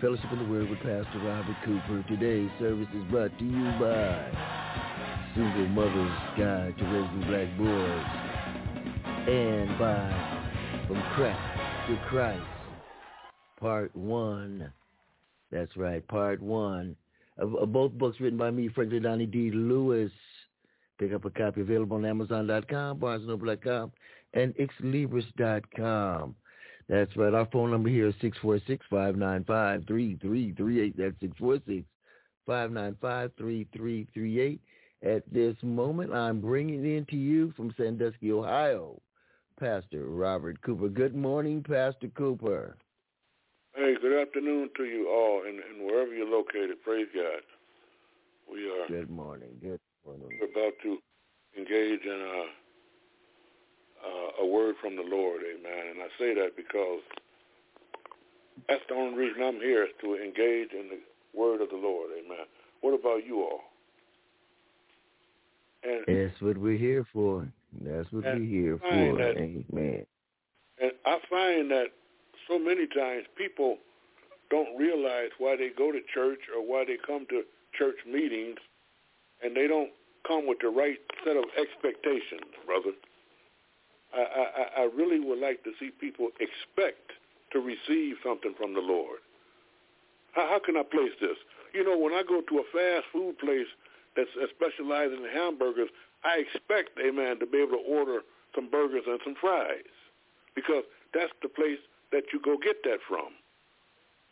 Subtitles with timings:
[0.00, 2.04] Fellowship of the Word with Pastor Robert Cooper.
[2.08, 4.30] Today's service is brought to you by
[5.34, 8.06] Single Mother's Guide to Raising Black Boys
[9.28, 12.42] and by From Crack to Christ,
[13.60, 14.72] Part 1.
[15.50, 16.96] That's right, Part 1
[17.38, 19.50] of, of both books written by me, Franklin Donnie D.
[19.52, 20.10] Lewis.
[20.98, 23.92] Pick up a copy available on Amazon.com, BarnesandNoble.com,
[24.34, 26.34] and XLibris.com.
[26.88, 27.32] That's right.
[27.32, 30.96] Our phone number here is 646-595-3338.
[30.96, 31.16] That's
[32.48, 34.58] 646-595-3338.
[35.02, 39.00] At this moment, I'm bringing in to you from Sandusky, Ohio,
[39.60, 40.88] Pastor Robert Cooper.
[40.88, 42.76] Good morning, Pastor Cooper.
[43.74, 46.82] Hey, good afternoon to you all, and, and wherever you're located.
[46.82, 47.42] Praise God.
[48.50, 48.88] We are.
[48.88, 49.50] Good morning.
[49.60, 50.28] Good morning.
[50.40, 50.98] We're about to
[51.56, 52.46] engage in a
[54.04, 55.86] uh, a word from the Lord, amen.
[55.90, 57.00] And I say that because
[58.68, 62.10] that's the only reason I'm here is to engage in the word of the Lord,
[62.12, 62.46] amen.
[62.80, 63.60] What about you all?
[65.82, 67.46] And, That's what we're here for.
[67.82, 70.06] That's what we're here for, that, amen.
[70.80, 71.86] And I find that
[72.48, 73.78] so many times people
[74.50, 77.42] don't realize why they go to church or why they come to
[77.76, 78.58] church meetings,
[79.42, 79.90] and they don't
[80.26, 82.92] come with the right set of expectations, brother.
[84.14, 87.12] I, I, I really would like to see people expect
[87.52, 89.18] to receive something from the Lord.
[90.32, 91.36] How, how can I place this?
[91.72, 93.66] You know, when I go to a fast food place
[94.16, 95.88] that specializes in hamburgers,
[96.24, 98.20] I expect, amen, to be able to order
[98.54, 99.90] some burgers and some fries
[100.54, 101.82] because that's the place
[102.12, 103.34] that you go get that from.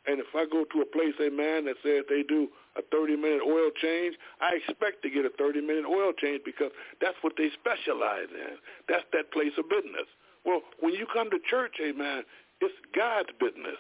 [0.07, 3.71] And if I go to a place, amen, that says they do a 30-minute oil
[3.81, 8.59] change, I expect to get a 30-minute oil change because that's what they specialize in.
[8.89, 10.11] That's that place of business.
[10.45, 12.25] Well, when you come to church, amen,
[12.61, 13.79] it's God's business.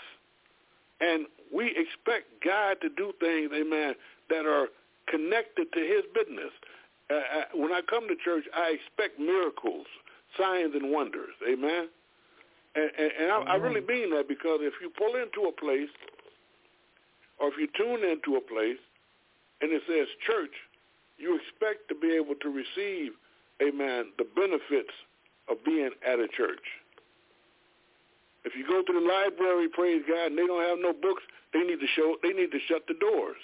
[1.00, 3.94] And we expect God to do things, amen,
[4.30, 4.68] that are
[5.08, 6.54] connected to his business.
[7.10, 9.86] Uh, when I come to church, I expect miracles,
[10.38, 11.88] signs, and wonders, amen.
[12.74, 15.90] And, and, and I, I really mean that because if you pull into a place
[17.42, 18.78] or if you tune into a place
[19.60, 20.54] and it says church,
[21.18, 23.12] you expect to be able to receive,
[23.60, 24.94] amen, the benefits
[25.50, 26.62] of being at a church.
[28.44, 31.22] If you go to the library, praise God, and they don't have no books,
[31.52, 33.42] they need to show they need to shut the doors.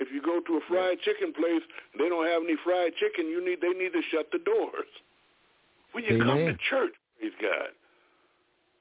[0.00, 3.28] If you go to a fried chicken place, and they don't have any fried chicken,
[3.28, 4.88] you need they need to shut the doors.
[5.92, 6.28] When you Amen.
[6.28, 7.72] come to church, praise God,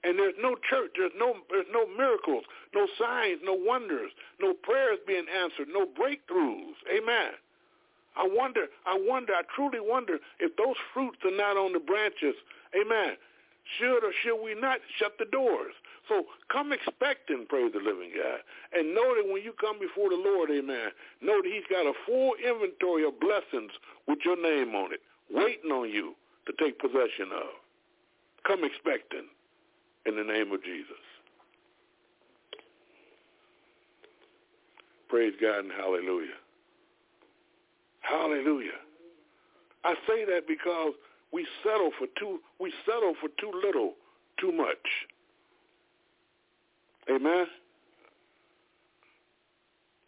[0.06, 0.92] and there's no church.
[0.96, 6.78] There's no there's no miracles, no signs, no wonders, no prayers being answered, no breakthroughs.
[6.86, 7.34] Amen.
[8.16, 12.36] I wonder, I wonder, I truly wonder if those fruits are not on the branches.
[12.72, 13.18] Amen.
[13.78, 15.74] Should or should we not shut the doors?
[16.07, 16.24] So
[16.54, 18.40] come expecting, praise the living God.
[18.72, 21.94] And know that when you come before the Lord, amen, know that he's got a
[22.06, 23.74] full inventory of blessings
[24.07, 26.13] with your name on it, waiting on you
[26.46, 27.57] to take possession of.
[28.46, 29.25] Come expecting
[30.06, 31.02] in the name of Jesus.
[35.10, 36.40] Praise God and hallelujah.
[38.02, 38.80] Hallelujah.
[39.84, 40.94] I say that because
[41.31, 43.94] we settle for too we settle for too little,
[44.40, 44.78] too much.
[47.10, 47.46] Amen.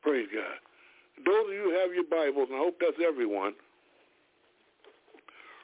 [0.02, 1.26] Praise God.
[1.26, 3.54] Those of you who have your Bibles, and I hope that's everyone,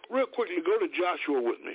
[0.09, 1.73] real quickly go to Joshua with me.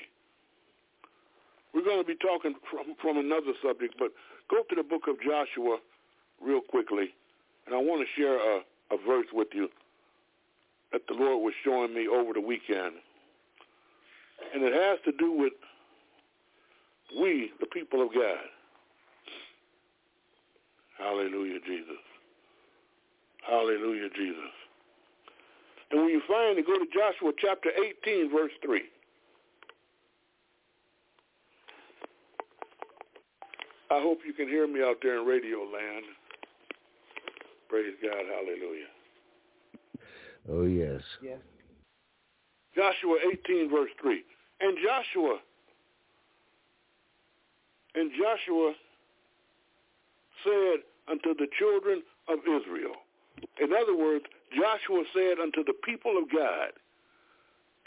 [1.79, 4.11] We're going to be talking from, from another subject, but
[4.51, 5.79] go to the book of Joshua
[6.43, 7.15] real quickly,
[7.67, 9.69] and I want to share a, a verse with you
[10.91, 12.99] that the Lord was showing me over the weekend.
[14.53, 15.53] And it has to do with
[17.17, 18.43] we, the people of God.
[20.99, 22.03] Hallelujah, Jesus.
[23.49, 24.51] Hallelujah, Jesus.
[25.93, 27.71] And when you find it, go to Joshua chapter
[28.05, 28.83] 18, verse 3.
[33.91, 36.05] I hope you can hear me out there in radio land.
[37.69, 38.25] Praise God.
[38.35, 38.89] Hallelujah.
[40.51, 41.03] Oh, yes.
[41.23, 41.39] Yes.
[42.75, 44.23] Joshua 18, verse 3.
[44.61, 45.39] And Joshua,
[47.95, 48.73] and Joshua
[50.45, 50.81] said
[51.11, 52.95] unto the children of Israel.
[53.61, 54.25] In other words,
[54.55, 56.73] Joshua said unto the people of God.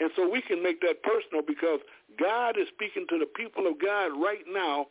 [0.00, 1.80] And so we can make that personal because
[2.18, 4.86] God is speaking to the people of God right now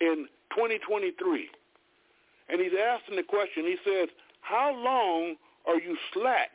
[0.00, 1.48] in 2023.
[2.48, 4.08] And he's asking the question, he says,
[4.40, 6.50] how long are you slack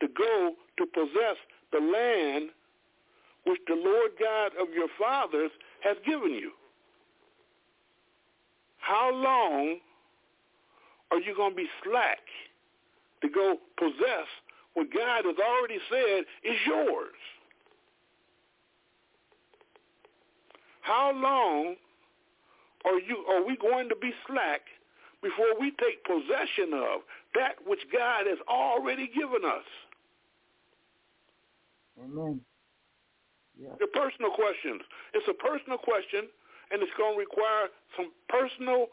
[0.00, 1.36] to go to possess
[1.72, 2.50] the land
[3.46, 5.50] which the Lord God of your fathers
[5.80, 6.50] has given you.
[8.78, 9.78] How long
[11.10, 12.18] are you going to be slack
[13.22, 14.26] to go possess
[14.74, 17.14] what God has already said is yours?
[20.80, 21.76] How long
[22.86, 24.62] are you are we going to be slack
[25.22, 27.02] before we take possession of
[27.34, 29.66] that which God has already given us?
[32.02, 32.40] Amen.
[33.58, 33.72] Yeah.
[33.80, 34.82] The personal questions.
[35.14, 36.28] It's a personal question,
[36.70, 38.88] and it's going to require some personal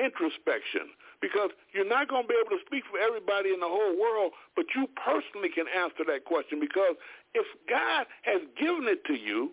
[0.00, 3.96] introspection because you're not going to be able to speak for everybody in the whole
[4.00, 6.96] world, but you personally can answer that question because
[7.34, 9.52] if God has given it to you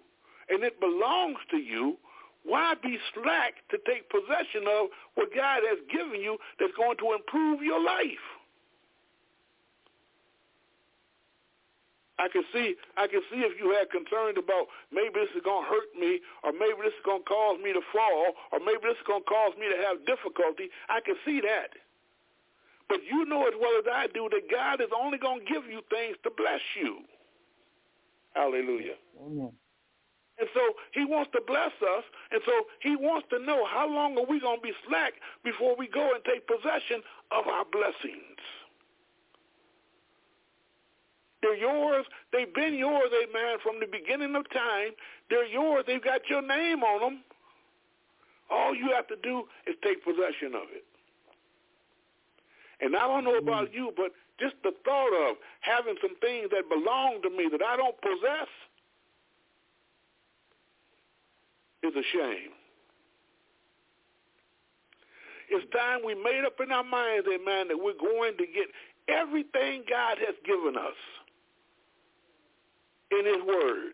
[0.50, 1.98] and it belongs to you,
[2.44, 7.14] why be slack to take possession of what God has given you that's going to
[7.16, 8.26] improve your life?
[12.20, 15.66] I can see I can see if you had concerns about maybe this is gonna
[15.66, 19.08] hurt me or maybe this is gonna cause me to fall or maybe this is
[19.08, 20.70] gonna cause me to have difficulty.
[20.90, 21.74] I can see that.
[22.88, 25.82] But you know as well as I do that God is only gonna give you
[25.90, 27.02] things to bless you.
[28.36, 28.96] Hallelujah.
[29.20, 29.52] Amen.
[30.40, 30.62] And so
[30.92, 34.40] he wants to bless us, and so he wants to know how long are we
[34.40, 35.14] going to be slack
[35.44, 38.42] before we go and take possession of our blessings.
[41.44, 42.06] They're yours.
[42.32, 44.92] They've been yours, amen, from the beginning of time.
[45.30, 45.84] They're yours.
[45.86, 47.24] They've got your name on them.
[48.50, 50.86] All you have to do is take possession of it.
[52.80, 53.48] And I don't know mm-hmm.
[53.48, 57.62] about you, but just the thought of having some things that belong to me that
[57.62, 58.50] I don't possess
[61.84, 62.52] is a shame.
[65.50, 68.68] It's time we made up in our minds, amen, that we're going to get
[69.08, 70.98] everything God has given us
[73.12, 73.94] in his word.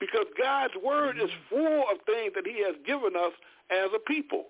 [0.00, 3.32] Because God's word is full of things that he has given us
[3.70, 4.46] as a people.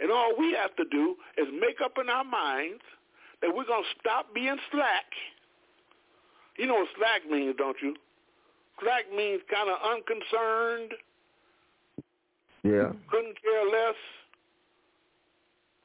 [0.00, 2.82] And all we have to do is make up in our minds
[3.40, 5.06] that we're going to stop being slack.
[6.58, 7.96] You know what slack means, don't you?
[8.80, 10.92] Slack means kind of unconcerned.
[12.66, 12.90] Yeah.
[13.10, 13.98] Couldn't care less.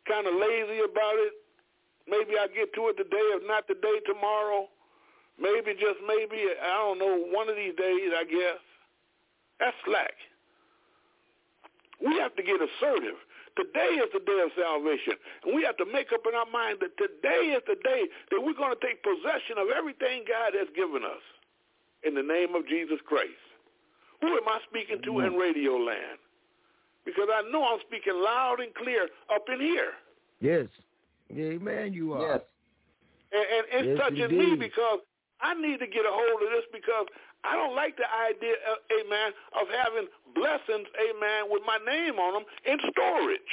[0.09, 1.33] Kind of lazy about it.
[2.09, 4.65] Maybe I get to it today, if not today, tomorrow.
[5.37, 8.61] Maybe just maybe, I don't know, one of these days, I guess.
[9.59, 10.17] That's slack.
[12.01, 13.21] We have to get assertive.
[13.53, 15.13] Today is the day of salvation.
[15.45, 18.41] And we have to make up in our mind that today is the day that
[18.41, 21.21] we're going to take possession of everything God has given us
[22.01, 23.37] in the name of Jesus Christ.
[24.21, 26.17] Who am I speaking to in radio land?
[27.05, 29.93] Because I know I'm speaking loud and clear up in here.
[30.39, 30.67] Yes.
[31.31, 32.21] Amen, you are.
[32.21, 32.41] Yes.
[33.31, 34.59] And, and it's yes, touching indeed.
[34.59, 34.99] me because
[35.39, 37.07] I need to get a hold of this because
[37.43, 42.33] I don't like the idea, of, amen, of having blessings, amen, with my name on
[42.33, 43.51] them in storage.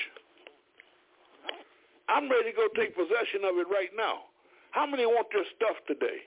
[2.08, 4.28] I'm ready to go take possession of it right now.
[4.72, 6.20] How many want their stuff today?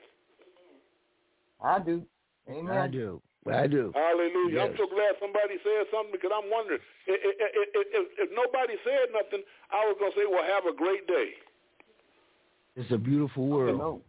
[1.62, 2.04] I do.
[2.50, 2.78] Amen.
[2.78, 3.22] I do.
[3.50, 3.92] I do.
[3.96, 4.70] Hallelujah.
[4.70, 6.80] I'm so glad somebody said something because I'm wondering.
[7.08, 7.36] If, if,
[7.74, 9.42] if, if, if nobody said nothing,
[9.74, 11.34] I was going to say, well, have a great day.
[12.76, 14.02] It's a beautiful world.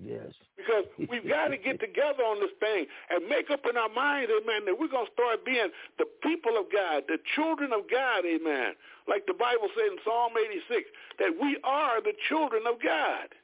[0.00, 0.30] Yes.
[0.56, 4.30] Because we've got to get together on this thing and make up in our minds,
[4.30, 5.68] amen, that we're going to start being
[5.98, 8.72] the people of God, the children of God, amen.
[9.06, 13.34] Like the Bible said in Psalm 86, that we are the children of God.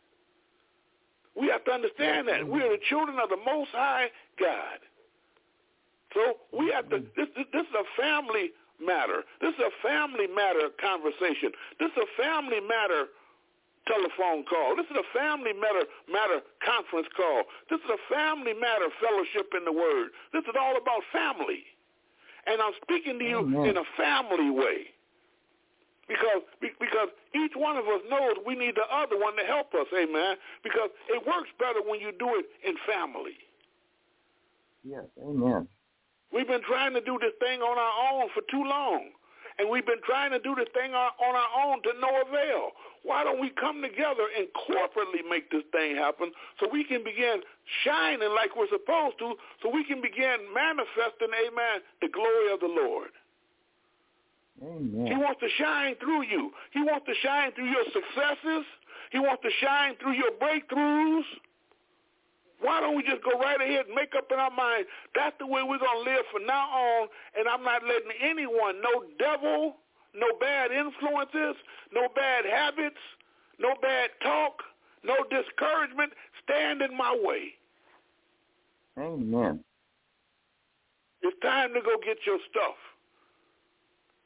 [1.34, 2.46] We have to understand that.
[2.46, 4.08] We are the children of the Most High
[4.38, 4.78] God.
[6.14, 7.20] So we have to, mm-hmm.
[7.20, 9.22] this, this, this is a family matter.
[9.40, 11.52] This is a family matter conversation.
[11.78, 13.10] This is a family matter
[13.86, 14.76] telephone call.
[14.76, 17.44] This is a family matter matter conference call.
[17.68, 20.10] This is a family matter fellowship in the word.
[20.32, 21.64] This is all about family.
[22.46, 23.66] And I'm speaking to you Amen.
[23.66, 24.94] in a family way.
[26.08, 29.86] Because because each one of us knows we need the other one to help us,
[29.96, 30.36] amen.
[30.62, 33.40] Because it works better when you do it in family.
[34.84, 35.04] Yes.
[35.22, 35.66] Amen.
[36.34, 39.14] We've been trying to do this thing on our own for too long.
[39.56, 42.74] And we've been trying to do this thing on our own to no avail.
[43.04, 47.38] Why don't we come together and corporately make this thing happen so we can begin
[47.84, 52.66] shining like we're supposed to, so we can begin manifesting, amen, the glory of the
[52.66, 53.14] Lord.
[55.06, 56.50] He wants to shine through you.
[56.72, 58.66] He wants to shine through your successes.
[59.12, 61.28] He wants to shine through your breakthroughs.
[62.64, 65.46] Why don't we just go right ahead and make up in our mind that's the
[65.46, 69.76] way we're going to live from now on, and I'm not letting anyone, no devil,
[70.14, 71.60] no bad influences,
[71.92, 73.04] no bad habits,
[73.60, 74.62] no bad talk,
[75.04, 77.52] no discouragement stand in my way.
[78.98, 79.62] Amen.
[81.20, 82.76] It's time to go get your stuff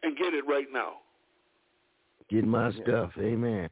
[0.04, 0.99] and get it right now.
[2.30, 3.11] Get my stuff.
[3.18, 3.68] Amen.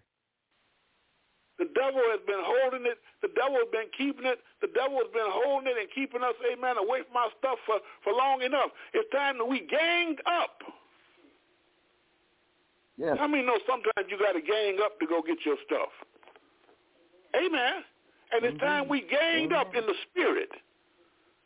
[1.58, 3.00] The devil has been holding it.
[3.24, 4.44] The devil has been keeping it.
[4.60, 7.80] The devil has been holding it and keeping us, amen, away from our stuff for,
[8.04, 8.68] for long enough.
[8.92, 10.60] It's time that we ganged up.
[12.96, 13.16] Yeah.
[13.16, 15.92] How many know sometimes you got to gang up to go get your stuff?
[17.36, 17.84] Amen.
[18.32, 18.66] And it's mm-hmm.
[18.66, 20.52] time we ganged up in the spirit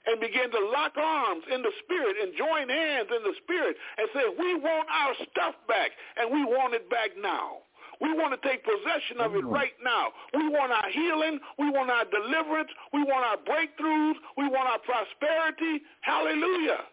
[0.06, 4.08] and begin to lock arms in the spirit and join hands in the spirit and
[4.14, 7.62] say, we want our stuff back and we want it back now.
[8.00, 10.08] We want to take possession of it right now.
[10.32, 11.38] We want our healing.
[11.58, 12.70] We want our deliverance.
[12.92, 14.16] We want our breakthroughs.
[14.38, 15.84] We want our prosperity.
[16.00, 16.88] Hallelujah.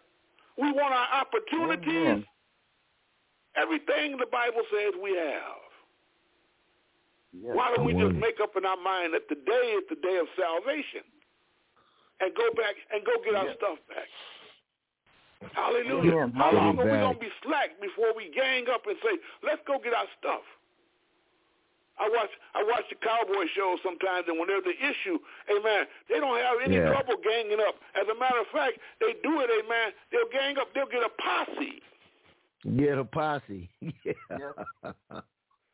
[0.57, 1.87] We want our opportunities.
[1.87, 2.25] Amen.
[3.55, 5.63] Everything the Bible says we have.
[7.31, 7.55] Yes.
[7.55, 10.27] Why don't we just make up in our mind that today is the day of
[10.35, 11.07] salvation
[12.19, 14.09] and go back and go get our stuff back?
[15.53, 16.31] Hallelujah.
[16.35, 19.61] How long are we going to be slack before we gang up and say, let's
[19.67, 20.41] go get our stuff?
[21.99, 25.17] I watch I watch the cowboy shows sometimes, and when there's an issue,
[25.49, 26.89] amen, they don't have any yeah.
[26.89, 27.75] trouble ganging up.
[27.97, 29.93] As a matter of fact, they do it, amen.
[30.11, 30.69] They'll gang up.
[30.73, 31.81] They'll get a posse.
[32.77, 33.69] Get a posse.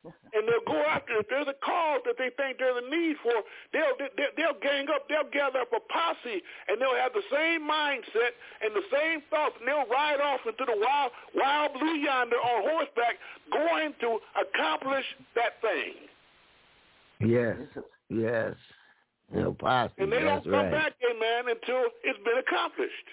[0.03, 0.11] Yeah.
[0.35, 3.31] and they'll go after if there's a cause that they think there's a need for.
[3.71, 5.07] They'll they'll, they'll gang up.
[5.07, 9.55] They'll gather up a posse, and they'll have the same mindset and the same thoughts,
[9.59, 13.15] and they'll ride off into the wild wild blue yonder on horseback,
[13.47, 15.07] going to accomplish
[15.39, 15.95] that thing.
[17.25, 17.57] Yes.
[18.09, 18.55] Yes.
[19.33, 19.93] No posse.
[19.97, 20.71] And they don't come right.
[20.71, 23.07] back, amen, until it's been accomplished.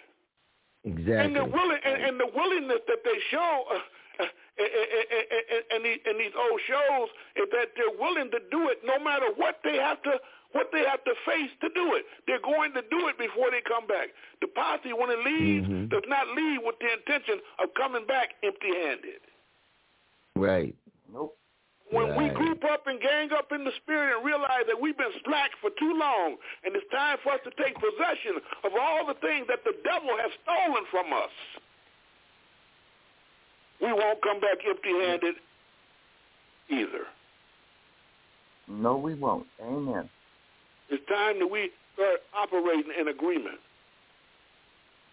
[0.85, 1.15] Exactly.
[1.15, 6.33] And the willing and, and the willingness that they show uh, uh, in, in these
[6.37, 10.19] old shows is that they're willing to do it no matter what they have to
[10.53, 12.05] what they have to face to do it.
[12.27, 14.09] They're going to do it before they come back.
[14.41, 15.87] The posse, when it leaves, mm-hmm.
[15.87, 19.21] does not leave with the intention of coming back empty-handed.
[20.35, 20.75] Right.
[21.13, 21.37] Nope.
[21.91, 22.19] When right.
[22.19, 25.51] we group up and gang up in the spirit and realize that we've been slack
[25.61, 29.47] for too long and it's time for us to take possession of all the things
[29.49, 31.35] that the devil has stolen from us,
[33.83, 35.35] we won't come back empty-handed
[36.71, 37.11] either.
[38.69, 39.47] No, we won't.
[39.61, 40.09] Amen.
[40.91, 43.59] It's time that we start operating in agreement.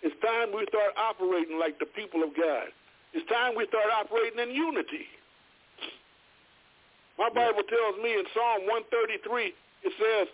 [0.04, 2.70] It's time we start operating like the people of God.
[3.14, 5.10] It's time we start operating in unity.
[7.18, 10.28] My Bible tells me in Psalm 133, it says,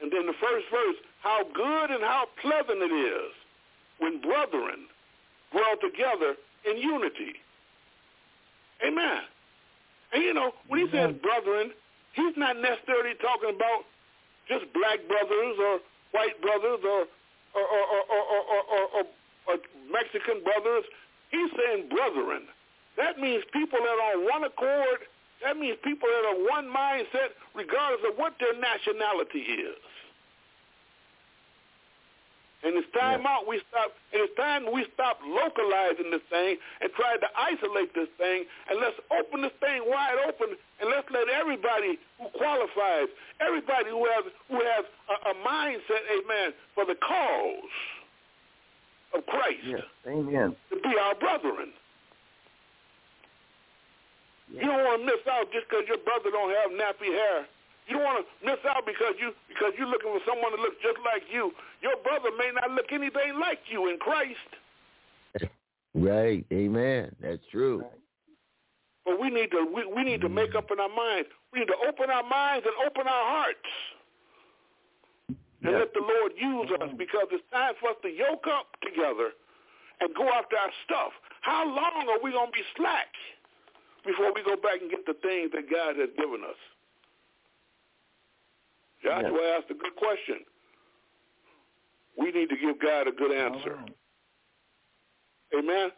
[0.00, 3.32] and then the first verse, how good and how pleasant it is
[3.98, 4.86] when brethren
[5.50, 7.34] dwell together in unity.
[8.86, 9.22] Amen.
[10.12, 11.72] And you know, when he says brethren,
[12.12, 13.84] he's not necessarily talking about
[14.48, 15.80] just black brothers or
[16.12, 17.06] white brothers or
[17.54, 18.02] or, or,
[18.70, 19.04] or,
[19.48, 19.56] or,
[19.90, 20.84] Mexican brothers.
[21.30, 22.42] He's saying brethren.
[22.96, 25.00] That means people that are on one accord
[25.42, 29.78] that means people that are one mindset regardless of what their nationality is.
[32.64, 33.38] And it's time yeah.
[33.38, 37.94] out we stop and it's time we stop localizing this thing and try to isolate
[37.94, 43.06] this thing and let's open this thing wide open and let's let everybody who qualifies,
[43.38, 47.78] everybody who has who has a, a mindset, amen, for the cause
[49.14, 49.62] of Christ.
[49.62, 49.86] Yes.
[50.06, 50.56] Amen.
[50.70, 51.70] To be our brethren.
[54.52, 57.44] You don't want to miss out just because your brother don't have nappy hair.
[57.88, 60.80] You don't want to miss out because you because you're looking for someone to look
[60.80, 61.52] just like you.
[61.80, 64.48] Your brother may not look anything like you in Christ.
[65.94, 66.44] Right.
[66.52, 67.14] Amen.
[67.20, 67.84] That's true.
[69.04, 71.28] But we need to we, we need to make up in our minds.
[71.52, 73.72] We need to open our minds and open our hearts.
[75.62, 79.32] And let the Lord use us because it's time for us to yoke up together
[80.00, 81.12] and go after our stuff.
[81.40, 83.10] How long are we going to be slack?
[84.08, 86.56] Before we go back and get the things that God has given us?
[89.04, 89.60] Joshua yes.
[89.60, 90.40] asked a good question.
[92.16, 93.76] We need to give God a good answer.
[93.76, 95.60] Right.
[95.60, 95.88] Amen.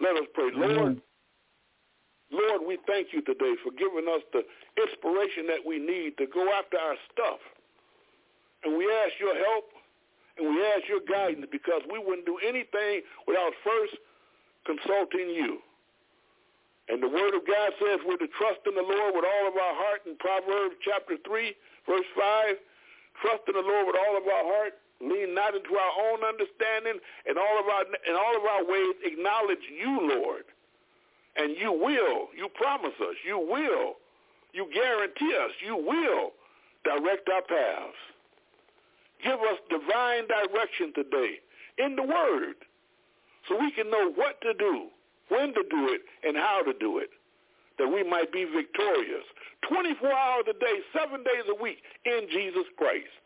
[0.00, 0.52] Let us pray.
[0.54, 1.00] Lord,
[2.30, 4.44] Lord, we thank you today for giving us the
[4.76, 7.40] inspiration that we need to go after our stuff.
[8.62, 9.72] And we ask your help
[10.36, 13.96] and we ask your guidance because we wouldn't do anything without first
[14.68, 15.64] consulting you.
[16.88, 19.56] And the word of God says we're to trust in the Lord with all of
[19.58, 21.54] our heart in Proverbs chapter 3,
[21.86, 22.56] verse 5.
[23.22, 24.74] Trust in the Lord with all of our heart.
[25.00, 27.02] Lean not into our own understanding.
[27.26, 30.44] and all of our, in all of our ways acknowledge you, Lord.
[31.36, 32.30] And you will.
[32.36, 33.16] You promise us.
[33.26, 33.98] You will.
[34.52, 35.52] You guarantee us.
[35.60, 36.32] You will
[36.84, 37.98] direct our paths.
[39.22, 41.40] Give us divine direction today
[41.78, 42.56] in the word
[43.48, 44.88] so we can know what to do,
[45.28, 47.10] when to do it, and how to do it,
[47.78, 49.24] that we might be victorious
[49.68, 53.24] 24 hours a day, seven days a week in Jesus Christ.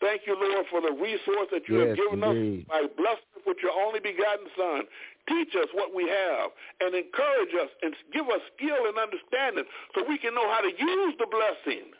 [0.00, 2.62] Thank you, Lord, for the resource that you yes, have given indeed.
[2.62, 4.82] us by blessing us with your only begotten Son.
[5.28, 6.50] Teach us what we have
[6.80, 10.68] and encourage us and give us skill and understanding so we can know how to
[10.70, 11.90] use the blessing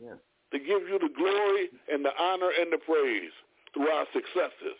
[0.00, 0.16] Yes.
[0.52, 3.32] to give you the glory and the honor and the praise
[3.74, 4.78] through our successes.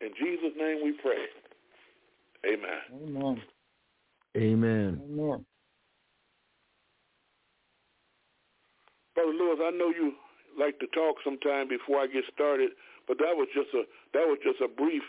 [0.00, 1.24] In Jesus' name we pray.
[2.44, 2.80] Amen.
[2.92, 3.42] Amen.
[4.36, 5.00] Amen.
[5.02, 5.44] Amen.
[9.14, 10.12] Brother Lewis, I know you
[10.58, 12.70] like to talk sometime before I get started,
[13.08, 15.02] but that was just a that was just a brief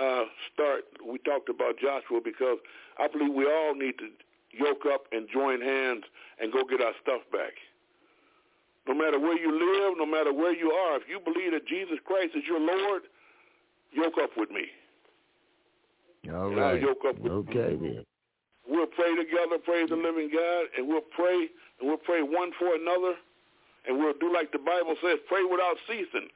[0.00, 0.84] uh, start.
[1.04, 2.58] We talked about Joshua because
[2.98, 4.08] I believe we all need to
[4.52, 6.04] yoke up and join hands
[6.40, 7.52] and go get our stuff back.
[8.88, 12.00] No matter where you live, no matter where you are, if you believe that Jesus
[12.04, 13.02] Christ is your Lord,
[13.92, 14.66] yoke up with me.
[16.32, 16.74] All right.
[16.74, 18.04] And yoke up with Okay then.
[18.68, 21.48] We'll pray together, praise the living God, and we'll pray
[21.80, 23.14] and we'll pray one for another,
[23.88, 26.28] and we'll do like the Bible says, pray without ceasing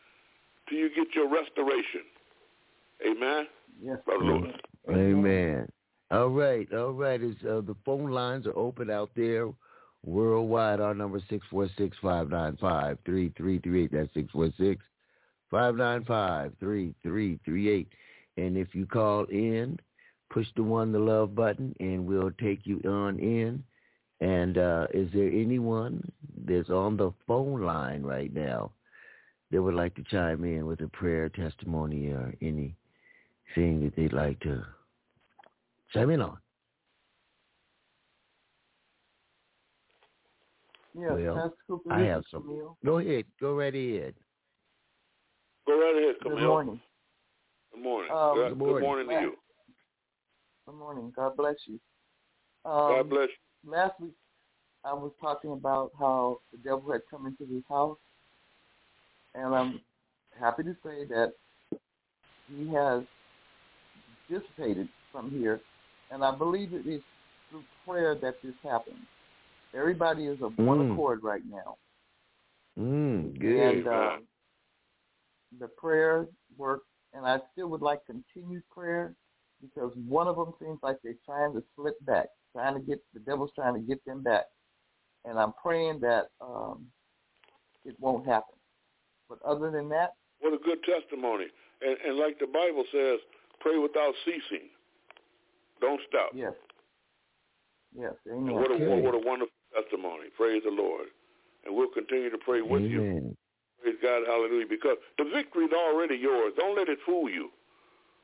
[0.69, 2.03] till you get your restoration.
[3.07, 3.47] Amen.
[3.81, 3.99] Yes.
[4.05, 4.53] Brother.
[4.90, 5.69] Amen.
[6.11, 7.21] All right, all right.
[7.23, 9.51] It's, uh, the phone lines are open out there
[10.05, 10.81] worldwide.
[10.81, 13.93] Our number is six four six five nine five three three three eight.
[13.93, 14.83] That's six four six
[15.55, 17.88] five nine five three three three eight.
[18.37, 19.79] And if you call in,
[20.29, 23.62] push the one the love button, and we'll take you on in.
[24.21, 26.11] And uh, is there anyone
[26.45, 28.73] that's on the phone line right now
[29.53, 32.75] that would like to chime in with a prayer, testimony, or anything
[33.57, 34.64] that they'd like to
[35.93, 36.37] chime in on?
[40.97, 41.11] Yes.
[41.11, 41.53] Well,
[41.90, 42.75] I have some.
[42.85, 43.25] Go ahead.
[43.40, 44.14] Go right ahead.
[45.66, 46.48] Go right ahead, Good Camille.
[46.48, 46.81] morning.
[47.72, 48.12] Good morning.
[48.12, 48.81] Um, good, Good good morning.
[48.83, 49.33] morning to you.
[50.66, 51.12] Good morning.
[51.14, 51.81] God bless you.
[52.64, 53.29] God Um, bless
[53.64, 54.12] last week
[54.85, 57.98] I was talking about how the devil had come into this house,
[59.35, 59.81] and I'm
[60.38, 61.33] happy to say that
[62.55, 63.03] he has
[64.31, 65.61] dissipated from here,
[66.11, 67.00] and I believe it is
[67.50, 68.98] through prayer that this happens.
[69.74, 70.92] Everybody is of one Mm.
[70.92, 71.77] accord right now,
[72.79, 73.50] Mm, good.
[73.61, 74.27] and Amen.
[75.59, 79.14] The prayer work, and I still would like continued prayer
[79.62, 83.21] because one of them seems like they're trying to slip back, trying to get the
[83.21, 84.45] devil's trying to get them back,
[85.25, 86.87] and I'm praying that um,
[87.85, 88.57] it won't happen.
[89.29, 91.47] But other than that, What a good testimony.
[91.81, 93.19] And, and like the Bible says,
[93.61, 94.69] pray without ceasing.
[95.81, 96.31] Don't stop.
[96.35, 96.53] yes,
[97.99, 98.55] yes, And amen.
[98.55, 99.03] what a Okay.
[99.03, 100.29] what a wonderful testimony.
[100.37, 101.09] Praise the Lord.
[101.64, 103.35] And we'll continue to pray with you.
[103.85, 103.97] Amen.
[103.99, 104.66] Praise God, hallelujah.
[104.68, 106.53] Because the victory is already yours.
[106.57, 107.51] Don't let it fool you.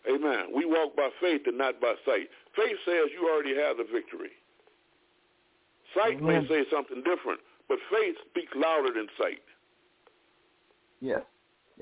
[0.08, 0.46] Amen.
[0.54, 2.28] We walk by faith and not by sight.
[2.56, 4.30] Faith says you already have the victory.
[5.94, 6.42] Sight Amen.
[6.42, 9.42] may say something different, but faith speaks louder than sight.
[11.00, 11.22] Yes,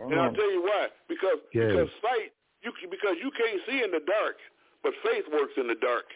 [0.00, 0.88] And I'll tell you why.
[1.08, 1.66] Because Okay.
[1.66, 4.38] because sight you can- because you can't see in the dark,
[4.82, 6.06] but faith works in the dark.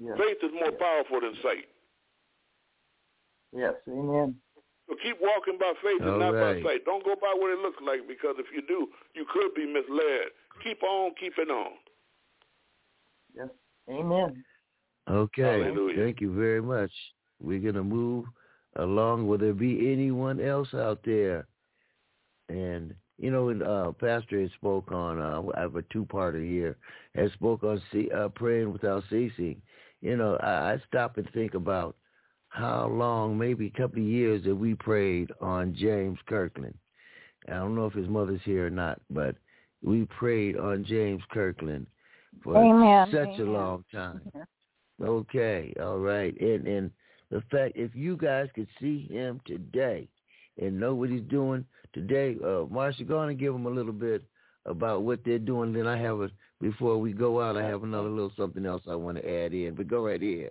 [0.00, 0.78] Yes, Faith is more Yes.
[0.78, 1.68] powerful than sight.
[3.52, 4.40] yes, amen.
[4.88, 6.62] So keep walking by faith and All not right.
[6.62, 6.84] by sight.
[6.84, 10.32] Don't go by what it looks like because if you do, you could be misled.
[10.64, 11.72] Keep on keeping on.
[13.36, 13.48] Yes,
[13.90, 14.42] amen.
[15.08, 15.42] Okay.
[15.42, 15.96] Hallelujah.
[16.02, 16.90] Thank you very much.
[17.40, 18.24] We're gonna move
[18.76, 19.28] along.
[19.28, 21.46] Will there be anyone else out there?
[22.48, 26.76] And you know, when uh, Pastor had spoke on, uh, I have a two-parter here.
[27.14, 29.60] Has spoke on ce- uh, praying without ceasing.
[30.00, 31.96] You know, I, I stop and think about
[32.48, 36.76] how long, maybe a couple of years, that we prayed on James Kirkland.
[37.48, 39.36] I don't know if his mother's here or not, but
[39.82, 41.86] we prayed on James Kirkland
[42.42, 43.08] for Amen.
[43.12, 44.20] such a long time.
[45.02, 46.38] Okay, all right.
[46.40, 46.90] And and
[47.30, 50.08] the fact if you guys could see him today
[50.60, 53.92] and know what he's doing today, uh Marsha, go on and give them a little
[53.92, 54.24] bit
[54.66, 55.72] about what they're doing.
[55.72, 56.30] Then I have a
[56.60, 59.74] before we go out, I have another little something else I want to add in.
[59.74, 60.50] But go right ahead.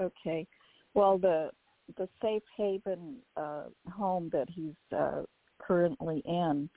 [0.00, 0.46] Okay.
[0.94, 1.50] Well, the
[1.96, 5.22] the safe haven uh, home that he's uh,
[5.58, 6.68] currently in,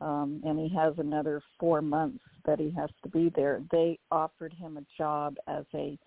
[0.00, 3.62] um, and he has another four months that he has to be there.
[3.70, 5.98] They offered him a job as a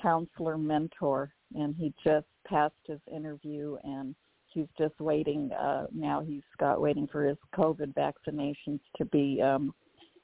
[0.00, 4.14] counselor mentor, and he just passed his interview, and
[4.52, 5.50] he's just waiting.
[5.52, 9.74] Uh, now he's got waiting for his COVID vaccinations to be um,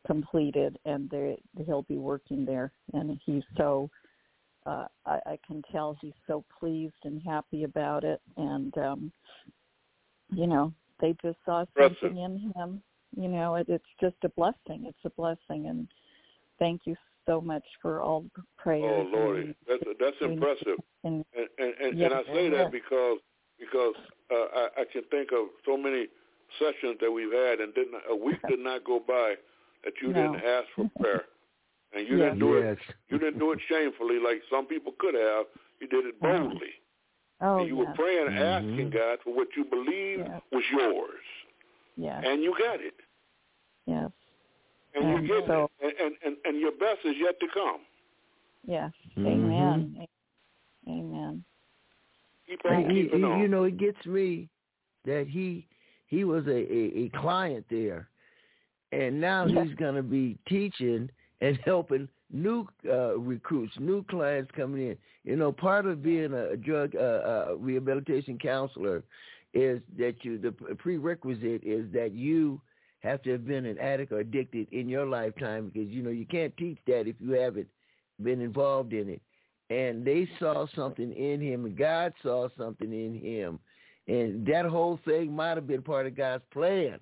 [0.07, 1.13] completed, and
[1.67, 2.73] he'll be working there.
[2.93, 3.91] And he's so
[4.67, 8.21] uh, I, I can tell he's so pleased and happy about it.
[8.37, 9.13] And um,
[10.31, 12.83] you know, they just saw something in him.
[13.17, 14.85] You know, it, it's just a blessing.
[14.87, 15.87] It's a blessing, and
[16.59, 16.97] thank you
[17.27, 19.07] so much for all the prayers.
[19.15, 20.79] Oh Lord, that's that's impressive.
[21.05, 23.19] And and and, and I say that because
[23.59, 23.95] because
[24.31, 26.07] uh, I, I can think of so many
[26.59, 29.35] sessions that we've had, and didn't a week did not go by
[29.85, 30.33] that you no.
[30.33, 31.25] didn't ask for prayer,
[31.95, 32.27] and you yes.
[32.27, 32.77] didn't do yes.
[32.89, 32.95] it.
[33.09, 35.47] You didn't do it shamefully like some people could have.
[35.81, 36.75] You did it boldly.
[37.41, 37.87] Oh, and you yes.
[37.89, 38.39] were praying, mm-hmm.
[38.71, 40.41] asking God for what you believed yes.
[40.53, 41.25] was yours.
[41.97, 42.23] Yes.
[42.27, 42.95] And you got it.
[43.87, 44.11] Yes.
[44.95, 45.97] And, and you get so, it.
[46.01, 47.81] And, and and your best is yet to come.
[48.67, 48.93] Yes.
[49.17, 49.27] Mm-hmm.
[49.27, 50.07] Amen.
[50.89, 51.45] Amen.
[52.49, 53.41] Keep on you, keeping you, on.
[53.41, 54.49] you know, it gets me
[55.05, 55.67] that he
[56.07, 58.09] he was a, a, a client there,
[58.93, 59.67] and now Yes.
[59.67, 61.11] he's going to be teaching
[61.43, 64.97] and helping new uh, recruits, new clients coming in.
[65.25, 69.03] You know, part of being a drug uh, uh, rehabilitation counselor
[69.53, 72.59] is that you the prerequisite is that you
[73.01, 76.25] have to have been an addict or addicted in your lifetime because you know you
[76.25, 77.69] can't teach that if you haven't
[78.23, 79.21] been involved in it.
[79.69, 83.59] And they saw something in him, and God saw something in him,
[84.07, 86.99] and that whole thing might have been part of God's plan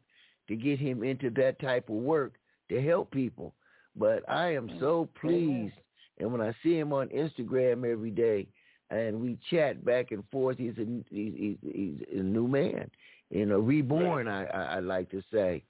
[0.48, 2.34] to get him into that type of work
[2.68, 3.54] to help people.
[3.96, 5.74] But I am so pleased,
[6.18, 8.46] and when I see him on Instagram every day,
[8.90, 12.90] and we chat back and forth, he's a he's, he's, he's a new man,
[13.30, 14.28] you know, reborn.
[14.28, 15.62] I, I I like to say.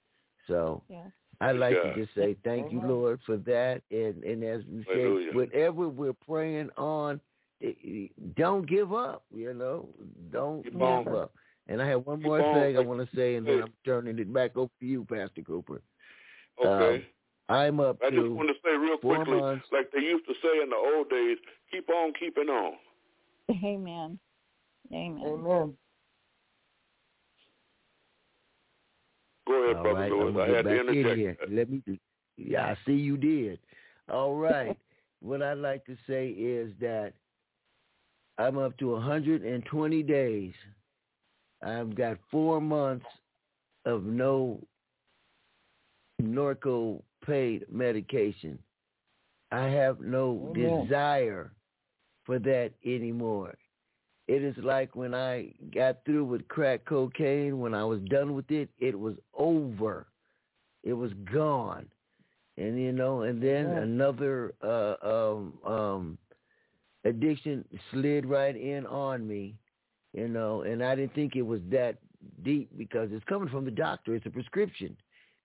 [0.46, 1.10] So Yes.
[1.40, 1.92] I'd like Yeah.
[1.92, 3.82] to just say thank you, Lord, for that.
[3.90, 5.30] And and as we Hallelujah.
[5.30, 7.20] say, whatever we're praying on,
[8.36, 9.24] don't give up.
[9.34, 9.88] You know,
[10.32, 11.14] don't Keep give on.
[11.14, 11.32] up.
[11.68, 12.54] And I have one Keep more on.
[12.54, 15.42] thing I want to say, and then I'm turning it back over to you, Pastor
[15.42, 15.80] Cooper.
[16.64, 16.96] Okay.
[16.96, 17.02] Um,
[17.50, 19.66] I'm up I just want to say real quickly, months.
[19.72, 21.36] like they used to say in the old days,
[21.72, 22.74] keep on keeping on.
[23.50, 24.18] Amen.
[24.92, 25.22] Amen.
[25.26, 25.74] Amen.
[29.46, 30.26] Go ahead, All Brother right, Lewis.
[30.28, 31.36] I'm gonna I get had to back in here.
[31.50, 31.82] Let me.
[32.36, 33.58] Yeah, I see you did.
[34.10, 34.76] All right.
[35.20, 37.12] what I'd like to say is that
[38.38, 40.54] I'm up to 120 days.
[41.62, 43.06] I've got four months
[43.84, 44.60] of no
[46.22, 48.58] Norco paid medication.
[49.50, 50.52] I have no Amen.
[50.52, 51.52] desire
[52.24, 53.54] for that anymore.
[54.28, 58.50] It is like when I got through with crack cocaine, when I was done with
[58.50, 60.06] it, it was over.
[60.82, 61.86] It was gone.
[62.56, 63.78] And you know, and then Yeah.
[63.78, 66.18] another uh um um
[67.04, 69.56] addiction slid right in on me,
[70.12, 71.98] you know, and I didn't think it was that
[72.42, 74.14] deep because it's coming from the doctor.
[74.14, 74.96] It's a prescription,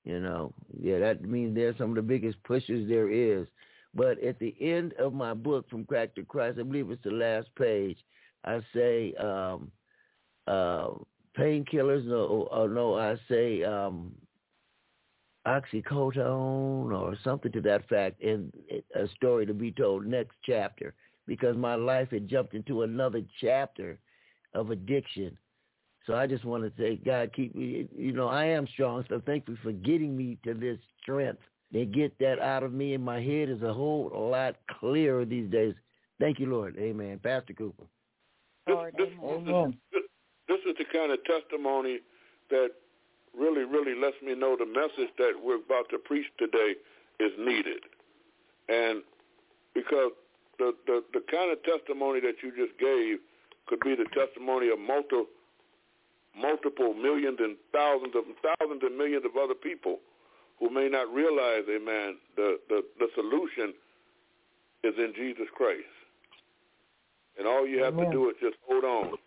[0.05, 0.53] you know.
[0.79, 3.47] Yeah, that means they're some of the biggest pushers there is.
[3.93, 7.11] But at the end of my book, From Crack to Christ, I believe it's the
[7.11, 7.97] last page,
[8.45, 9.71] I say um,
[10.47, 10.89] uh,
[11.37, 12.05] painkillers.
[12.05, 14.13] No, oh, no, I say um,
[15.47, 18.53] oxycodone or something to that fact, and
[18.95, 20.93] a story to be told next chapter
[21.27, 23.99] because my life had jumped into another chapter
[24.53, 25.37] of addiction.
[26.05, 27.87] So I just want to say, God, keep me.
[27.95, 31.39] You know, I am strong, so thank you for getting me to this strength.
[31.71, 35.49] They get that out of me, and my head is a whole lot clearer these
[35.49, 35.73] days.
[36.19, 36.77] Thank you, Lord.
[36.77, 37.19] Amen.
[37.21, 37.83] Pastor Cooper.
[38.67, 39.53] Lord, this, amen.
[39.53, 39.77] Amen.
[39.91, 40.03] this,
[40.47, 41.99] this is the kind of testimony
[42.49, 42.69] that
[43.37, 46.75] really, really lets me know the message that we're about to preach today
[47.19, 47.81] is needed.
[48.69, 49.01] And
[49.73, 50.11] because
[50.57, 53.19] the, the, the kind of testimony that you just gave
[53.67, 55.25] could be the testimony of multiple,
[56.37, 59.99] multiple millions and thousands of thousands and millions of other people
[60.59, 63.73] who may not realize, amen, the, the, the solution
[64.83, 65.89] is in Jesus Christ.
[67.37, 68.05] And all you have Amen.
[68.05, 69.17] to do is just hold on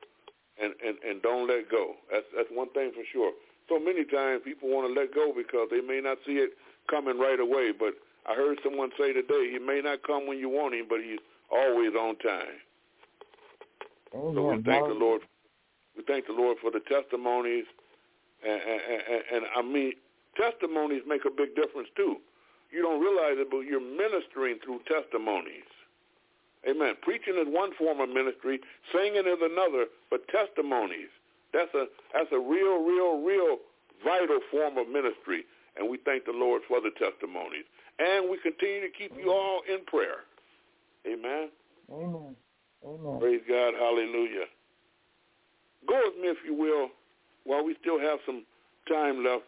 [0.60, 1.94] and, and, and don't let go.
[2.10, 3.32] That's that's one thing for sure.
[3.68, 6.56] So many times people want to let go because they may not see it
[6.88, 7.72] coming right away.
[7.78, 7.94] But
[8.26, 11.20] I heard someone say today, he may not come when you want him, but he's
[11.52, 12.56] always on time.
[14.14, 14.34] Amen.
[14.34, 14.94] So we thank the.
[14.94, 15.20] Lord.
[15.98, 17.66] We thank the Lord for the testimonies,
[18.46, 19.98] and, and, and, and I mean,
[20.38, 22.22] testimonies make a big difference too.
[22.70, 25.66] You don't realize it, but you're ministering through testimonies.
[26.62, 26.94] Amen.
[27.02, 28.60] Preaching is one form of ministry,
[28.94, 31.10] singing is another, but testimonies,
[31.52, 33.58] that's a that's a real, real, real
[34.04, 35.42] vital form of ministry.
[35.76, 37.66] And we thank the Lord for the testimonies.
[37.98, 40.26] And we continue to keep you all in prayer.
[41.06, 41.50] Amen.
[41.90, 42.36] Amen.
[42.86, 43.20] Amen.
[43.20, 43.74] Praise God.
[43.74, 44.46] Hallelujah.
[45.88, 46.88] Go with me, if you will,
[47.44, 48.44] while we still have some
[48.88, 49.44] time left.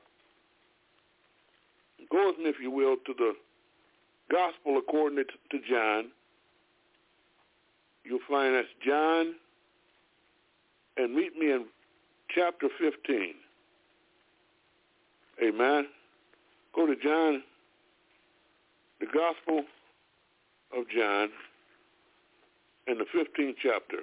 [2.10, 3.34] Go with me, if you will, to the
[4.30, 6.10] Gospel according to John.
[8.04, 9.34] You'll find that's John,
[10.96, 11.66] and meet me in
[12.34, 13.34] chapter 15.
[15.42, 15.86] Amen.
[16.74, 17.42] Go to John,
[19.00, 19.64] the Gospel
[20.76, 21.28] of John,
[22.86, 23.98] in the 15th chapter.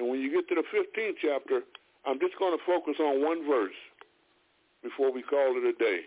[0.00, 1.60] And when you get to the 15th chapter,
[2.06, 3.76] I'm just going to focus on one verse
[4.82, 6.00] before we call it a day.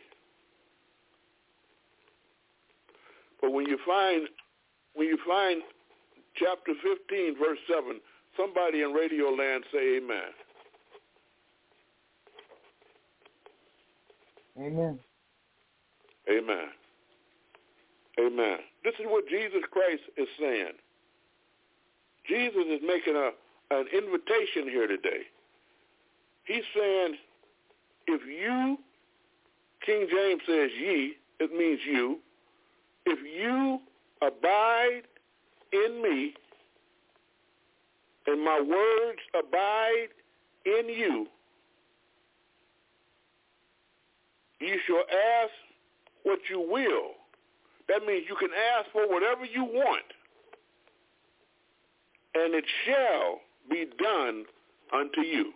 [3.40, 4.28] But when you find
[4.96, 5.62] when you find
[6.36, 8.00] chapter 15, verse 7,
[8.36, 10.34] somebody in radio land say amen.
[14.58, 15.00] Amen.
[16.30, 16.68] Amen.
[18.20, 18.58] Amen.
[18.84, 20.74] This is what Jesus Christ is saying.
[22.28, 23.32] Jesus is making a,
[23.72, 25.24] an invitation here today.
[26.46, 27.16] He's saying,
[28.08, 28.78] if you,
[29.86, 32.20] King James says ye, it means you,
[33.06, 33.80] if you
[34.22, 35.02] abide
[35.72, 36.34] in me
[38.28, 40.08] and my words abide
[40.66, 41.28] in you,
[44.60, 45.04] you shall
[45.44, 45.52] ask
[46.24, 47.12] what you will.
[47.90, 50.06] That means you can ask for whatever you want,
[52.34, 54.46] and it shall be done
[54.92, 55.54] unto you.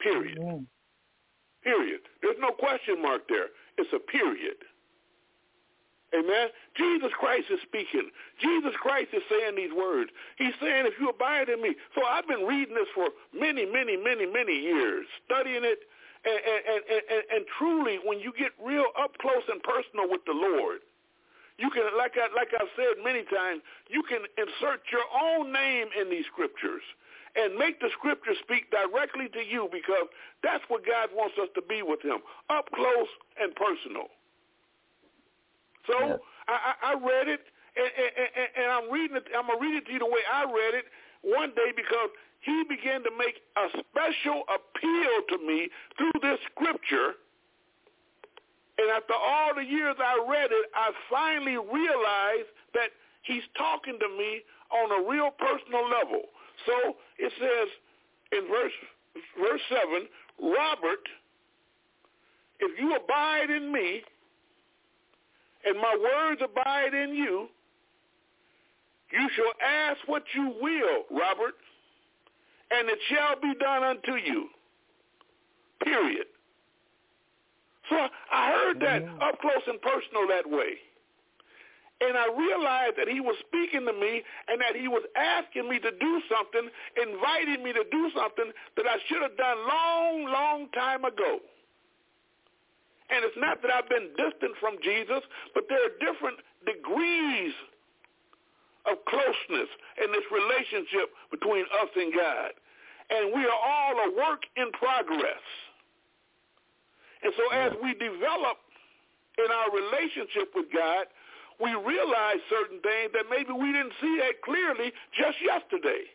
[0.00, 0.38] Period.
[0.38, 0.66] Amen.
[1.62, 2.00] Period.
[2.22, 3.46] There's no question mark there.
[3.78, 4.56] It's a period.
[6.14, 6.48] Amen.
[6.76, 8.10] Jesus Christ is speaking.
[8.40, 10.10] Jesus Christ is saying these words.
[10.36, 11.74] He's saying, if you abide in me.
[11.94, 15.78] So I've been reading this for many, many, many, many years, studying it.
[16.24, 20.20] And, and, and, and, and truly, when you get real up close and personal with
[20.26, 20.80] the Lord,
[21.62, 25.86] you can, like, I, like I've said many times, you can insert your own name
[25.94, 26.82] in these scriptures
[27.38, 30.10] and make the scripture speak directly to you because
[30.42, 32.18] that's what God wants us to be with him,
[32.50, 34.10] up close and personal.
[35.86, 36.18] So Yes.
[36.50, 37.46] I, I, I read it,
[37.78, 39.30] and, and, and, and I'm reading it.
[39.30, 40.90] I'm gonna read it to you the way I read it
[41.22, 42.10] one day because
[42.42, 47.22] he began to make a special appeal to me through this scripture.
[48.82, 52.90] And after all the years I read it, I finally realized that
[53.22, 56.22] he's talking to me on a real personal level.
[56.66, 57.68] So it says
[58.32, 58.72] in verse
[59.38, 60.08] verse seven,
[60.42, 61.06] Robert,
[62.58, 64.02] if you abide in me
[65.64, 67.46] and my words abide in you,
[69.12, 71.54] you shall ask what you will, Robert,
[72.72, 74.48] and it shall be done unto you.
[75.84, 76.26] Period.
[77.90, 79.22] So I heard that Amen.
[79.22, 80.78] up close and personal that way.
[82.02, 85.78] And I realized that he was speaking to me and that he was asking me
[85.78, 86.66] to do something,
[86.98, 91.38] inviting me to do something that I should have done long, long time ago.
[93.10, 95.22] And it's not that I've been distant from Jesus,
[95.54, 97.54] but there are different degrees
[98.90, 99.70] of closeness
[100.02, 102.50] in this relationship between us and God.
[103.14, 105.44] And we are all a work in progress.
[107.22, 108.58] And so as we develop
[109.38, 111.06] in our relationship with God,
[111.60, 116.10] we realize certain things that maybe we didn't see that clearly just yesterday.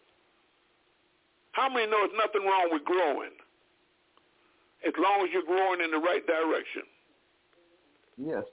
[1.53, 3.33] How many know there's nothing wrong with growing?
[4.85, 6.83] As long as you're growing in the right direction.
[8.17, 8.43] Yes.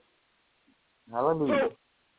[1.12, 1.68] Hallelujah.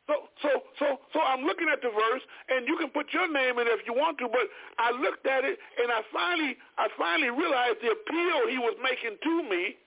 [0.08, 3.26] So, so, so, so, so I'm looking at the verse, and you can put your
[3.32, 4.28] name in if you want to.
[4.30, 4.46] But
[4.78, 9.18] I looked at it, and I finally, I finally realized the appeal he was making
[9.18, 9.78] to me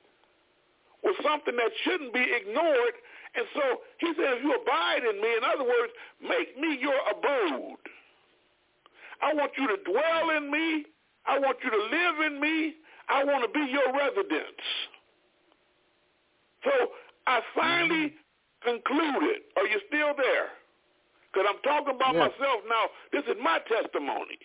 [1.02, 2.94] was something that shouldn't be ignored.
[3.34, 3.62] And so
[3.98, 7.84] he said, if you abide in me, in other words, make me your abode.
[9.22, 10.86] I want you to dwell in me.
[11.26, 12.74] I want you to live in me.
[13.08, 14.64] I want to be your residence.
[16.64, 16.72] So
[17.26, 18.68] I finally mm-hmm.
[18.68, 19.42] concluded.
[19.56, 20.56] Are you still there?
[21.28, 22.32] Because I'm talking about Yes.
[22.32, 22.84] myself now.
[23.12, 24.38] This is my testimony.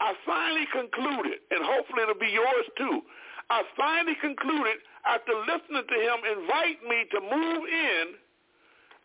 [0.00, 3.02] I finally concluded, and hopefully it'll be yours too.
[3.52, 8.04] I finally concluded after listening to him invite me to move in,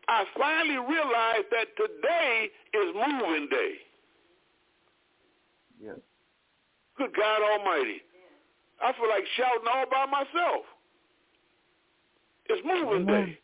[0.07, 3.73] I finally realized that today is moving day.
[5.83, 5.99] Yes.
[6.97, 8.01] Good God Almighty.
[8.81, 10.63] I feel like shouting all by myself.
[12.47, 13.37] It's moving day.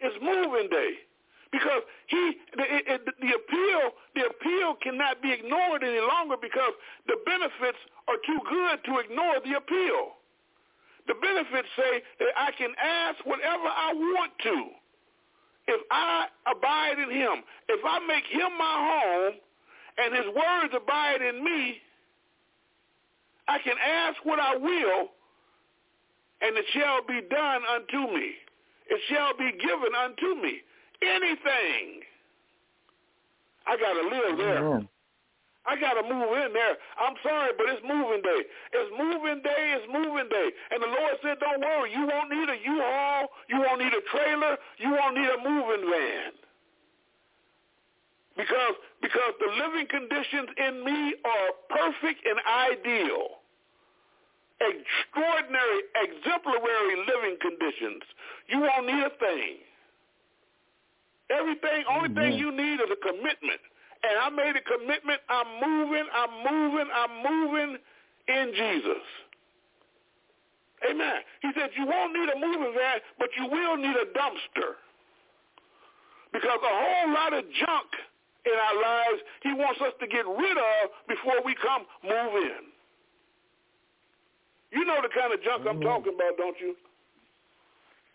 [0.00, 0.90] It's moving day.
[1.52, 3.82] Because he, the, it, the appeal,
[4.16, 6.72] the appeal cannot be ignored any longer because
[7.06, 10.16] the benefits are too good to ignore the appeal.
[11.06, 14.58] The benefits say that I can ask whatever I want to.
[15.68, 19.34] If I abide in him, if I make him my home
[19.98, 21.78] and his words abide in me,
[23.46, 25.08] I can ask what I will
[26.42, 28.34] and it shall be done unto me.
[28.90, 30.60] It shall be given unto me.
[31.02, 32.02] Anything.
[33.66, 34.58] I got to live there.
[34.58, 34.88] Amen.
[35.64, 36.74] I got to move in there.
[36.98, 38.42] I'm sorry, but it's moving day.
[38.74, 39.78] It's moving day.
[39.78, 40.50] It's moving day.
[40.74, 41.94] And the Lord said, don't worry.
[41.94, 43.30] You won't need a U-Haul.
[43.46, 44.58] You won't need a trailer.
[44.78, 46.34] You won't need a moving van.
[48.34, 53.38] Because, because the living conditions in me are perfect and ideal.
[54.58, 58.02] Extraordinary, exemplary living conditions.
[58.48, 59.62] You won't need a thing.
[61.30, 62.18] Everything, only mm-hmm.
[62.18, 63.60] thing you need is a commitment
[64.02, 65.20] and I made a commitment.
[65.28, 67.78] I'm moving, I'm moving, I'm moving
[68.28, 69.04] in Jesus.
[70.90, 71.22] Amen.
[71.42, 74.82] He said you won't need a moving van, but you will need a dumpster.
[76.32, 77.90] Because a whole lot of junk
[78.44, 82.66] in our lives he wants us to get rid of before we come move in.
[84.72, 85.78] You know the kind of junk mm-hmm.
[85.78, 86.74] I'm talking about, don't you?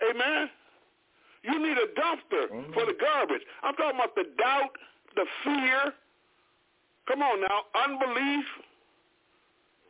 [0.03, 0.49] Amen.
[1.47, 2.73] You need a dumpster mm-hmm.
[2.73, 3.41] for the garbage.
[3.63, 4.75] I'm talking about the doubt,
[5.15, 5.93] the fear,
[7.07, 8.45] come on now, unbelief,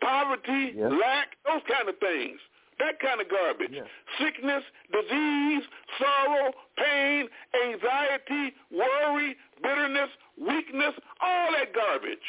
[0.02, 0.92] poverty, yes.
[1.02, 2.40] lack, those kind of things.
[2.78, 3.74] That kind of garbage.
[3.74, 3.90] Yes.
[4.22, 4.62] Sickness,
[4.94, 5.64] disease,
[5.98, 7.26] sorrow, pain,
[7.66, 12.28] anxiety, worry, bitterness, weakness, all that garbage.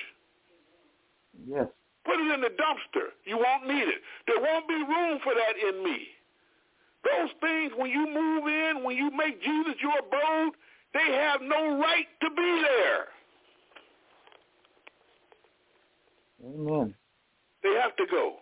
[1.47, 1.69] Yes.
[2.07, 3.13] Put it in the dumpster.
[3.27, 4.01] You won't need it.
[4.27, 6.09] There won't be room for that in me.
[7.05, 10.55] Those things, when you move in, when you make Jesus your abode,
[10.95, 13.05] they have no right to be there.
[16.45, 16.95] Amen.
[17.63, 18.37] They have to go.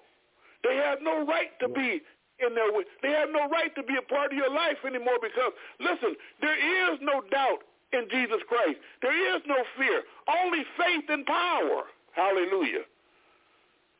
[0.62, 2.02] They have no right to be
[2.38, 2.68] in there.
[3.02, 6.92] They have no right to be a part of your life anymore because, listen, there
[6.92, 7.60] is no doubt
[7.92, 8.78] in Jesus Christ.
[9.02, 10.02] There is no fear.
[10.28, 11.84] Only faith and power.
[12.12, 12.84] Hallelujah.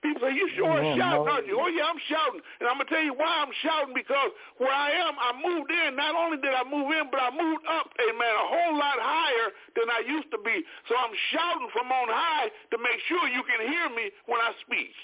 [0.06, 1.58] People say, you sure are shouting, aren't you?
[1.58, 2.38] Oh, yeah, I'm shouting.
[2.62, 4.30] And I'm going to tell you why I'm shouting because
[4.62, 5.98] where I am, I moved in.
[5.98, 9.50] Not only did I move in, but I moved up, amen, a whole lot higher
[9.74, 10.62] than I used to be.
[10.86, 14.54] So I'm shouting from on high to make sure you can hear me when I
[14.62, 14.94] speak.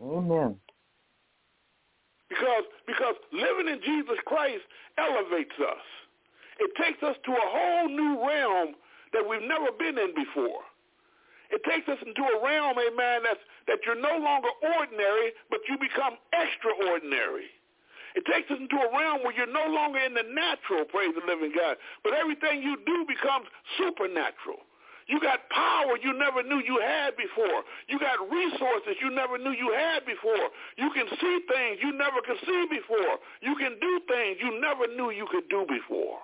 [0.00, 0.56] Amen.
[2.32, 4.64] Because, because living in Jesus Christ
[4.96, 5.84] elevates us.
[6.56, 8.80] It takes us to a whole new realm
[9.12, 10.64] that we've never been in before.
[11.52, 14.48] It takes us into a realm, amen, that's, that you're no longer
[14.80, 17.52] ordinary, but you become extraordinary.
[18.16, 21.24] It takes us into a realm where you're no longer in the natural, praise the
[21.24, 23.46] living God, but everything you do becomes
[23.76, 24.64] supernatural.
[25.08, 27.64] You got power you never knew you had before.
[27.88, 30.48] You got resources you never knew you had before.
[30.78, 33.20] You can see things you never could see before.
[33.40, 36.20] You can do things you never knew you could do before.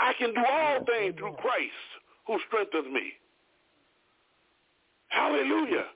[0.00, 1.84] I can do all things through Christ
[2.26, 3.12] who strengthens me.
[5.08, 5.86] Hallelujah.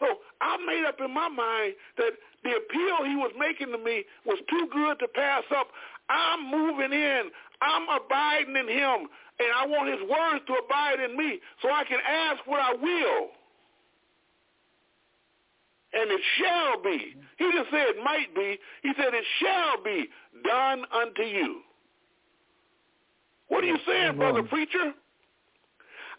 [0.00, 0.06] So
[0.40, 2.12] I made up in my mind that
[2.42, 5.68] the appeal he was making to me was too good to pass up.
[6.08, 7.22] I'm moving in.
[7.60, 9.08] I'm abiding in him.
[9.38, 12.72] And I want his words to abide in me so I can ask what I
[12.72, 13.28] will.
[15.92, 17.16] And it shall be.
[17.36, 18.58] He didn't say it might be.
[18.82, 20.08] He said it shall be
[20.44, 21.60] done unto you.
[23.48, 24.94] What are you saying, brother preacher?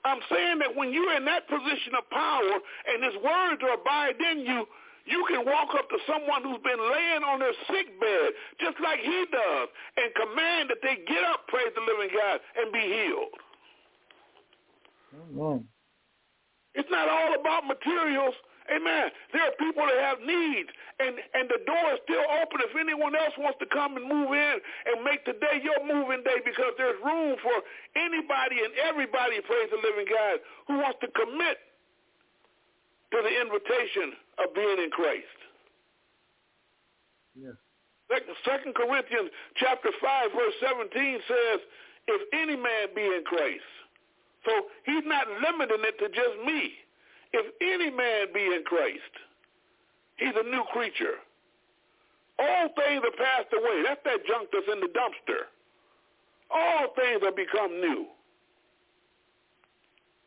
[0.03, 2.53] I'm saying that when you're in that position of power
[2.89, 4.65] and his words are abide in you,
[5.05, 8.29] you can walk up to someone who's been laying on their sick bed,
[8.59, 12.71] just like he does, and command that they get up, praise the living God, and
[12.71, 13.35] be healed.
[15.13, 15.65] Amen.
[16.73, 18.35] It's not all about materials.
[18.71, 19.11] Amen.
[19.35, 20.71] There are people that have needs,
[21.03, 24.31] and, and the door is still open if anyone else wants to come and move
[24.31, 24.55] in
[24.87, 27.57] and make today your moving day because there's room for
[27.99, 30.39] anybody and everybody, praise the living God,
[30.71, 31.59] who wants to commit
[33.11, 35.37] to the invitation of being in Christ.
[37.35, 37.59] Yes.
[38.47, 41.59] Second Corinthians chapter 5, verse 17 says,
[42.07, 43.67] if any man be in Christ.
[44.45, 44.51] So
[44.85, 46.80] he's not limiting it to just me.
[47.33, 49.13] If any man be in Christ,
[50.17, 51.19] he's a new creature.
[52.39, 53.83] All things are passed away.
[53.85, 55.47] That's that junk that's in the dumpster.
[56.49, 58.07] All things have become new.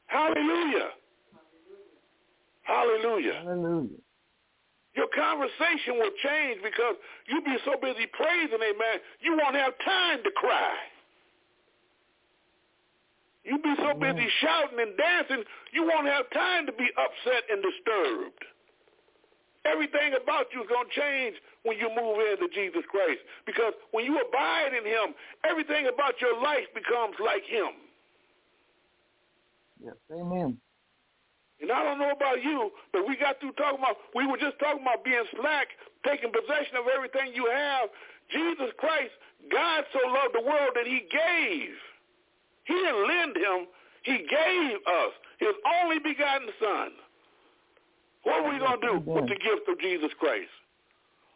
[0.06, 0.90] Hallelujah.
[2.62, 3.42] Hallelujah.
[3.44, 3.98] Hallelujah.
[4.94, 6.94] Your conversation will change because
[7.26, 10.74] you'll be so busy praising, amen, you won't have time to cry.
[13.44, 17.60] You be so busy shouting and dancing, you won't have time to be upset and
[17.60, 18.40] disturbed.
[19.64, 23.20] Everything about you is going to change when you move into Jesus Christ.
[23.44, 27.72] Because when you abide in him, everything about your life becomes like him.
[29.80, 30.56] Yes, amen.
[31.60, 34.58] And I don't know about you, but we got through talking about, we were just
[34.58, 35.68] talking about being slack,
[36.04, 37.88] taking possession of everything you have.
[38.32, 39.12] Jesus Christ,
[39.52, 41.76] God so loved the world that he gave.
[42.64, 43.66] He didn't lend him.
[44.02, 46.90] He gave us his only begotten son.
[48.24, 50.52] What are we going to do with the gift of Jesus Christ?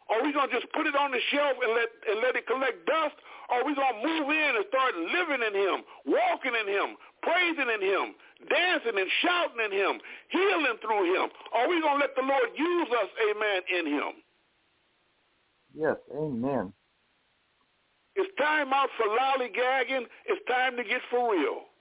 [0.09, 2.47] Are we going to just put it on the shelf and let, and let it
[2.49, 3.13] collect dust?
[3.49, 6.97] Or are we going to move in and start living in him, walking in him,
[7.21, 8.17] praising in him,
[8.49, 10.01] dancing and shouting in him,
[10.33, 11.29] healing through him?
[11.53, 14.11] Are we going to let the Lord use us, amen, in him?
[15.77, 16.73] Yes, amen.
[18.19, 20.03] It's time out for lollygagging.
[20.25, 21.71] It's time to get for real.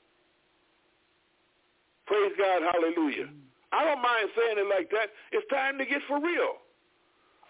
[2.07, 3.26] Praise God, hallelujah.
[3.72, 5.11] I don't mind saying it like that.
[5.32, 6.62] It's time to get for real.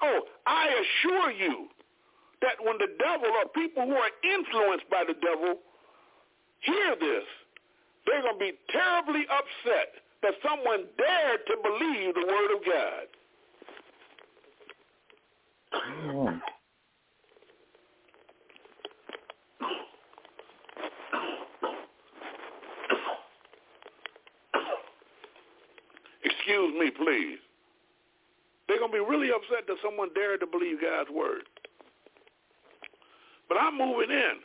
[0.00, 1.68] Oh, I assure you
[2.40, 5.60] that when the devil or people who are influenced by the devil
[6.60, 7.24] hear this,
[8.06, 13.06] they're going to be terribly upset that someone dared to believe the word of God.
[15.76, 16.40] Amen.
[26.28, 27.38] Excuse me, please.
[28.66, 31.48] They're going to be really upset that someone dared to believe God's word.
[33.48, 34.36] But I'm moving in.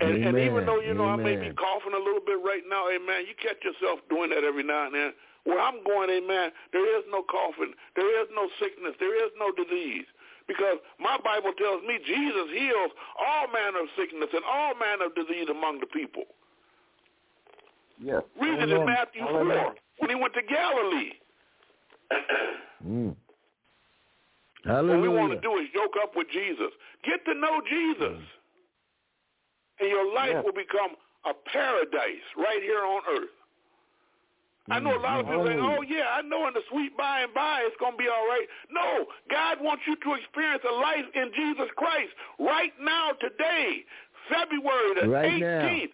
[0.00, 1.20] and, and even though, you know, Amen.
[1.20, 4.42] I may be coughing a little bit right now, amen, you catch yourself doing that
[4.42, 5.12] every now and then.
[5.44, 7.76] Where I'm going, amen, there is no coughing.
[7.94, 8.96] There is no sickness.
[8.96, 10.08] There is no disease.
[10.48, 15.14] Because my Bible tells me Jesus heals all manner of sickness and all manner of
[15.14, 16.24] disease among the people.
[18.02, 18.22] Yes.
[18.40, 18.84] Read it in.
[18.86, 19.62] Matthew Hallelujah.
[19.62, 21.12] 4 when he went to Galilee.
[22.84, 23.16] Mm.
[24.64, 26.68] What we want to do is yoke up with Jesus.
[27.04, 28.20] Get to know Jesus.
[29.80, 30.44] And your life Yes.
[30.44, 33.30] will become a paradise right here on earth.
[34.70, 37.20] I know a lot of people say, oh, yeah, I know in the sweet by
[37.20, 38.46] and by it's going to be all right.
[38.70, 43.84] No, God wants you to experience a life in Jesus Christ right now, today,
[44.28, 45.68] February the Right now.
[45.68, 45.92] 18th,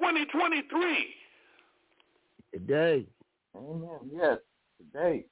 [0.00, 1.14] 2023.
[2.56, 3.04] Today.
[3.54, 4.00] Amen.
[4.08, 4.38] Yes.
[4.80, 5.26] Today.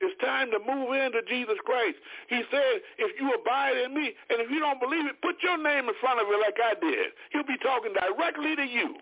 [0.00, 2.00] It's time to move into Jesus Christ.
[2.28, 5.60] He said, if you abide in me, and if you don't believe it, put your
[5.62, 7.12] name in front of it like I did.
[7.32, 8.96] He'll be talking directly to you,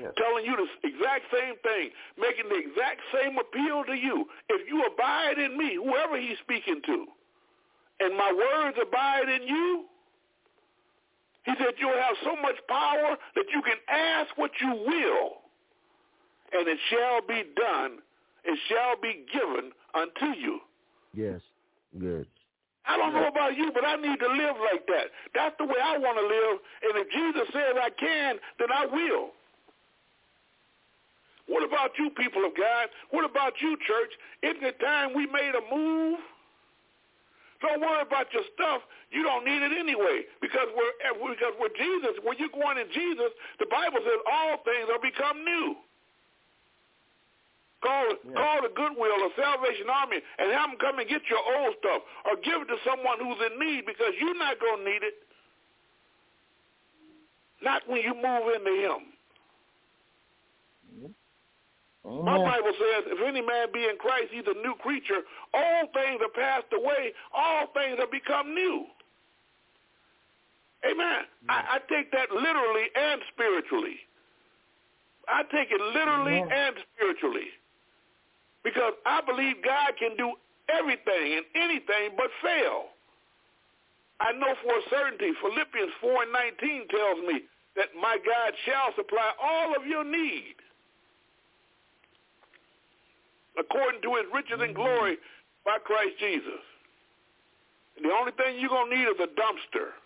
[0.00, 0.12] Yes.
[0.16, 4.24] telling you the exact same thing, making the exact same appeal to you.
[4.48, 7.06] If you abide in me, whoever he's speaking to,
[8.00, 9.84] and my words abide in you,
[11.48, 15.40] he said you'll have so much power that you can ask what you will,
[16.52, 17.98] and it shall be done,
[18.44, 20.60] it shall be given unto you.
[21.14, 21.40] Yes.
[21.98, 22.26] Good.
[22.84, 25.08] I don't know about you, but I need to live like that.
[25.34, 26.60] That's the way I want to live.
[26.84, 29.30] And if Jesus says I can, then I will.
[31.48, 32.88] What about you, people of God?
[33.10, 34.12] What about you, church?
[34.42, 36.18] Isn't it time we made a move?
[37.60, 38.82] Don't worry about your stuff.
[39.10, 42.14] You don't need it anyway because we're eh, because we're Jesus.
[42.22, 45.76] When you're going in Jesus, the Bible says all things are become new.
[47.82, 48.34] Call Yeah.
[48.34, 52.02] call the Goodwill or Salvation Army and have them come and get your old stuff
[52.26, 55.14] or give it to someone who's in need because you're not going to need it.
[57.62, 59.17] Not when you move into Him.
[62.04, 62.46] My mm-hmm.
[62.46, 65.26] Bible says, if any man be in Christ, he's a new creature.
[65.52, 67.12] All things are passed away.
[67.34, 68.86] All things have become new.
[70.86, 71.26] Amen.
[71.48, 71.74] I, mm-hmm.
[71.74, 73.98] I take that literally and spiritually.
[75.26, 76.48] I take it literally Amen.
[76.48, 77.50] and spiritually.
[78.62, 80.32] Because I believe God can do
[80.70, 82.94] everything and anything but fail.
[84.20, 87.42] I know for a certainty, Philippians 4 and 19 tells me
[87.76, 90.58] that my God shall supply all of your need
[93.58, 95.18] according to his riches and glory
[95.64, 96.62] by Christ Jesus.
[97.96, 99.98] And the only thing you're going to need is a dumpster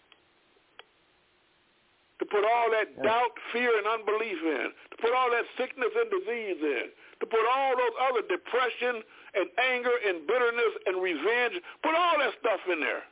[2.23, 6.07] to put all that doubt, fear, and unbelief in, to put all that sickness and
[6.07, 6.87] disease in,
[7.19, 9.03] to put all those other depression
[9.35, 13.03] and anger and bitterness and revenge, put all that stuff in there.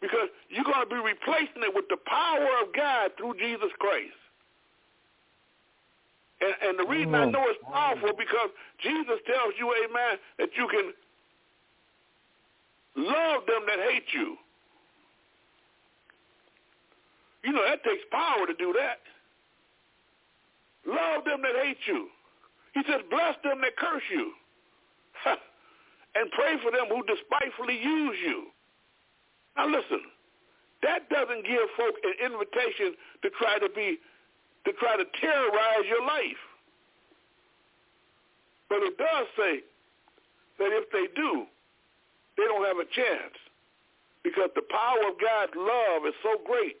[0.00, 4.16] Because you're going to be replacing it with the power of God through Jesus Christ.
[6.44, 7.32] And, and the reason I mm.
[7.32, 8.50] know it's powerful because
[8.82, 10.92] Jesus tells you, amen, that you can
[12.96, 14.36] love them that hate you.
[17.44, 19.00] You know, that takes power to do that.
[20.86, 22.08] Love them that hate you.
[22.74, 24.32] He says, bless them that curse you.
[26.14, 28.44] and pray for them who despitefully use you.
[29.56, 30.00] Now listen,
[30.82, 33.98] that doesn't give folk an invitation to try to be
[34.66, 36.42] to try to terrorize your life.
[38.68, 39.60] But it does say
[40.58, 41.44] that if they do,
[42.36, 43.36] they don't have a chance.
[44.24, 46.76] because the power of God's love is so great,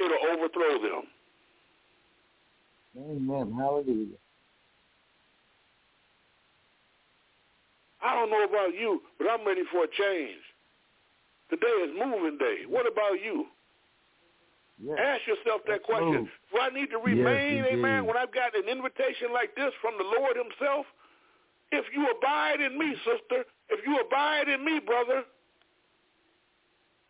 [0.00, 1.04] it'll overthrow them.
[2.98, 3.54] Amen.
[3.56, 4.16] Hallelujah.
[8.02, 10.40] I don't know about you, but I'm ready for a change.
[11.50, 12.64] Today is moving day.
[12.66, 13.46] What about you?
[14.82, 14.98] Yes.
[14.98, 16.28] Ask yourself that question.
[16.50, 17.78] Do I need to remain, indeed.
[17.78, 20.86] amen, when I've got an invitation like this from the Lord himself?
[21.70, 25.22] If you abide in me, sister, if you abide in me, brother,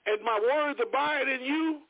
[0.07, 1.81] and my words abide in you,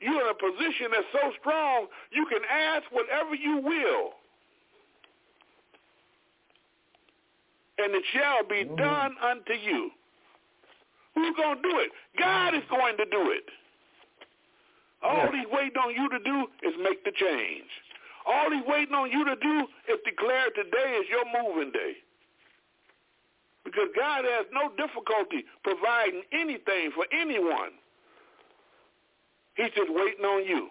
[0.00, 4.10] you're in a position that's so strong, you can ask whatever you will.
[7.78, 8.76] And it shall be Amen.
[8.76, 9.90] done unto you.
[11.14, 11.90] Who's going to do it?
[12.18, 13.44] God is going to do it.
[15.02, 15.34] All Yes.
[15.34, 17.68] he's waiting on you to do is make the change.
[18.24, 21.96] All he's waiting on you to do is declare today is your moving day.
[23.64, 27.70] Because God has no difficulty providing anything for anyone.
[29.56, 30.68] He's just waiting on you.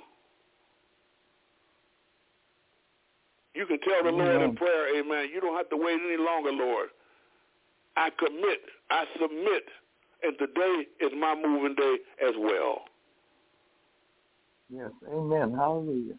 [3.54, 6.52] You can tell the Lord in prayer, amen, you don't have to wait any longer,
[6.52, 6.90] Lord.
[7.98, 9.64] I commit, I submit,
[10.24, 12.86] and today is my moving day as well.
[14.72, 14.92] Yes.
[15.12, 15.54] Amen.
[15.54, 16.16] Hallelujah.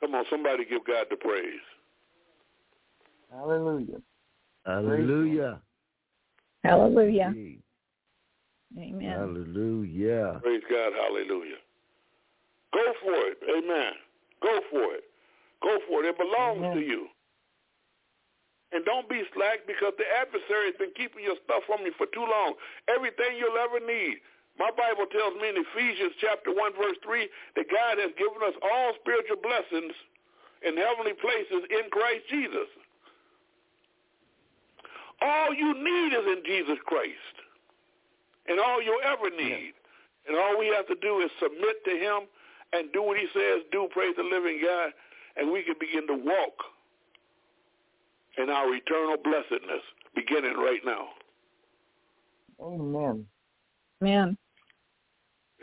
[0.00, 1.64] Come on, somebody give God the praise.
[3.32, 4.00] Hallelujah.
[4.64, 5.60] Hallelujah.
[6.62, 7.30] Hallelujah.
[7.34, 7.60] Gee,
[8.78, 9.10] Amen.
[9.10, 10.40] Hallelujah.
[10.42, 11.56] Praise God, hallelujah.
[12.72, 13.92] Go for it, amen.
[14.42, 15.04] Go for it.
[15.62, 16.08] Go for it.
[16.12, 16.76] It belongs Amen.
[16.76, 17.06] to you.
[18.72, 22.06] And don't be slack because the adversary has been keeping your stuff from you for
[22.12, 22.54] too long.
[22.90, 24.20] Everything you'll ever need.
[24.58, 28.56] My Bible tells me in Ephesians chapter 1 verse 3 that God has given us
[28.64, 29.92] all spiritual blessings
[30.64, 32.68] in heavenly places in Christ Jesus.
[35.20, 37.34] All you need is in Jesus Christ.
[38.48, 39.74] And all you'll ever need.
[40.28, 42.28] And all we have to do is submit to him
[42.72, 44.90] and do what he says do, praise the living God,
[45.36, 46.56] and we can begin to walk
[48.38, 49.82] in our eternal blessedness
[50.14, 51.08] beginning right now.
[52.60, 53.26] Amen.
[54.02, 54.36] Amen.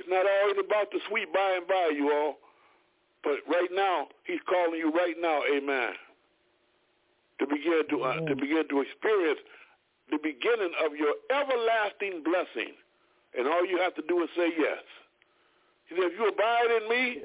[0.03, 2.35] It's not always about the sweet by and by, you all.
[3.23, 5.95] But right now, he's calling you right now, amen,
[7.39, 9.39] to begin to uh, to begin to experience
[10.11, 12.75] the beginning of your everlasting blessing.
[13.31, 14.83] And all you have to do is say yes.
[15.87, 17.23] He said, if you abide in me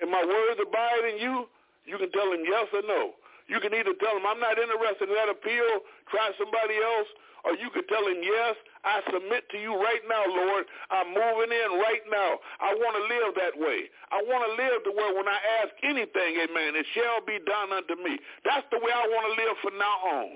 [0.00, 1.50] and my words abide in you,
[1.82, 3.18] you can tell him yes or no.
[3.50, 7.10] You can either tell him, I'm not interested in that appeal, try somebody else,
[7.42, 8.54] or you can tell him, yes,
[8.86, 10.64] I submit to you right now, Lord.
[10.94, 12.38] I'm moving in right now.
[12.62, 13.90] I want to live that way.
[14.14, 17.74] I want to live the way when I ask anything, amen, it shall be done
[17.74, 18.14] unto me.
[18.46, 20.30] That's the way I want to live from now on.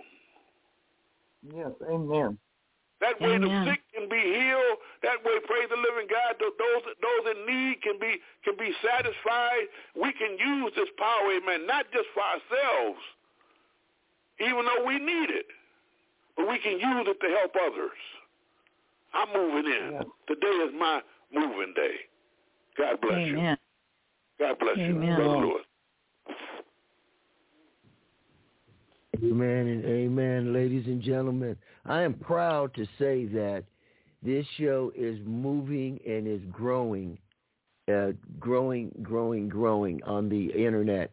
[1.54, 1.72] Yes.
[1.88, 2.38] Amen.
[3.00, 4.76] That way the sick can be healed.
[5.02, 9.72] That way, praise the living God, those those in need can be can be satisfied.
[9.96, 13.00] We can use this power, amen, not just for ourselves,
[14.38, 15.48] even though we need it,
[16.36, 17.96] but we can use it to help others.
[19.12, 19.92] I'm moving in.
[19.92, 20.04] Yes.
[20.28, 21.00] Today is my
[21.32, 21.94] moving day.
[22.78, 23.36] God bless you.
[24.38, 25.16] God bless you, Amen.
[25.16, 25.64] Brother Lewis.
[29.22, 31.54] Amen and amen, ladies and gentlemen.
[31.84, 33.64] I am proud to say that
[34.22, 37.18] this show is moving and is growing,
[37.92, 41.10] uh, growing, growing, growing on the internet.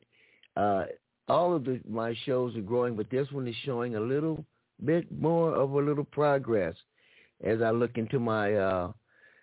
[0.56, 0.86] Uh,
[1.28, 4.46] all of the, my shows are growing, but this one is showing a little
[4.86, 6.76] bit more of a little progress
[7.44, 8.92] as I look into my uh,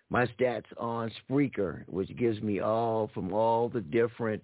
[0.09, 4.43] my stats on Spreaker, which gives me all from all the different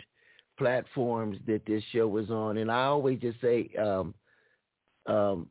[0.58, 2.58] platforms that this show was on.
[2.58, 4.14] And I always just say um,
[5.06, 5.48] um,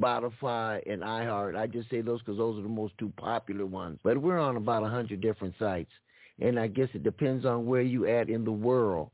[0.00, 1.56] Spotify and iHeart.
[1.56, 3.98] I just say those because those are the most two popular ones.
[4.02, 5.92] But we're on about a hundred different sites,
[6.40, 9.10] and I guess it depends on where you at in the world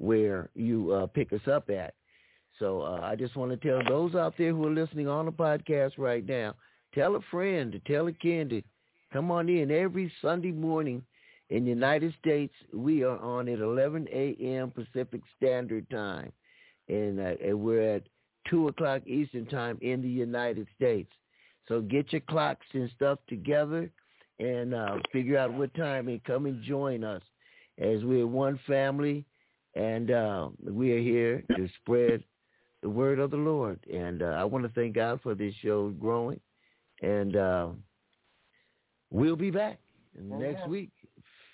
[0.00, 1.94] where you uh, pick us up at.
[2.58, 5.32] So uh, I just want to tell those out there who are listening on the
[5.32, 6.54] podcast right now,
[6.94, 8.62] tell a friend, to tell a to
[9.12, 11.02] come on in every Sunday morning
[11.50, 12.54] in the United States.
[12.72, 14.70] We are on at 11 a.m.
[14.70, 16.32] Pacific Standard Time,
[16.88, 18.02] and, uh, and we're at
[18.48, 21.10] 2 o'clock Eastern Time in the United States.
[21.68, 23.90] So get your clocks and stuff together
[24.38, 27.22] and uh, figure out what time and come and join us
[27.78, 29.24] as we're one family
[29.74, 32.24] and uh, we are here to spread
[32.82, 33.78] the word of the Lord.
[33.92, 36.40] And uh, I want to thank God for this show growing.
[37.02, 37.68] And uh,
[39.10, 39.78] we'll be back
[40.18, 40.70] next Amen.
[40.70, 40.90] week.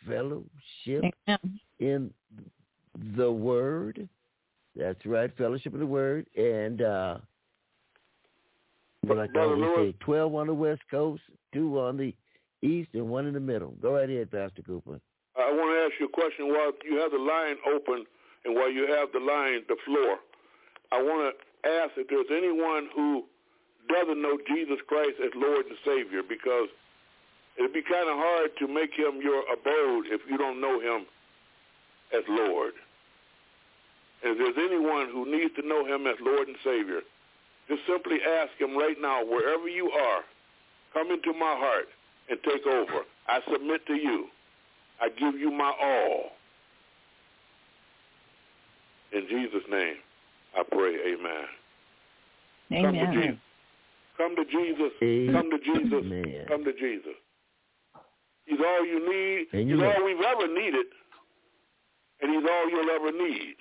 [0.06, 1.60] Fellowship Amen.
[1.80, 2.10] in
[3.16, 4.08] the Word.
[4.74, 6.26] That's right, Fellowship in the Word.
[6.36, 7.18] And uh,
[9.08, 11.22] like I always say, 12 on the West Coast,
[11.52, 12.14] two on the
[12.62, 13.74] East, and one in the middle.
[13.82, 15.00] Go right ahead, Pastor Cooper.
[15.36, 18.04] I want to ask you a question while you have the line open
[18.44, 20.18] and while you have the line, the floor.
[20.92, 23.24] I want to ask if there's anyone who
[23.88, 26.68] doesn't know Jesus Christ as Lord and Savior because
[27.58, 31.06] it'd be kind of hard to make him your abode if you don't know him
[32.12, 32.72] as Lord.
[34.22, 37.00] And if there's anyone who needs to know him as Lord and Savior,
[37.68, 40.22] just simply ask him right now, wherever you are,
[40.92, 41.88] come into my heart
[42.30, 43.04] and take over.
[43.28, 44.26] I submit to you.
[45.00, 46.30] I give you my all.
[49.12, 49.96] In Jesus' name,
[50.56, 51.44] I pray, amen.
[52.72, 53.40] Amen.
[54.16, 54.92] Come to Jesus.
[55.32, 56.04] Come to Jesus.
[56.04, 56.44] Amen.
[56.48, 56.72] Come to Jesus.
[56.72, 57.16] Come to Jesus.
[58.46, 59.46] He's all you need.
[59.52, 60.86] And he's know- all we've ever needed.
[62.22, 63.56] And he's all you'll ever need.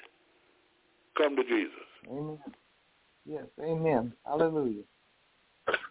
[1.17, 1.71] Come to Jesus.
[2.09, 2.39] Amen.
[3.25, 4.13] Yes, amen.
[4.25, 4.83] Hallelujah.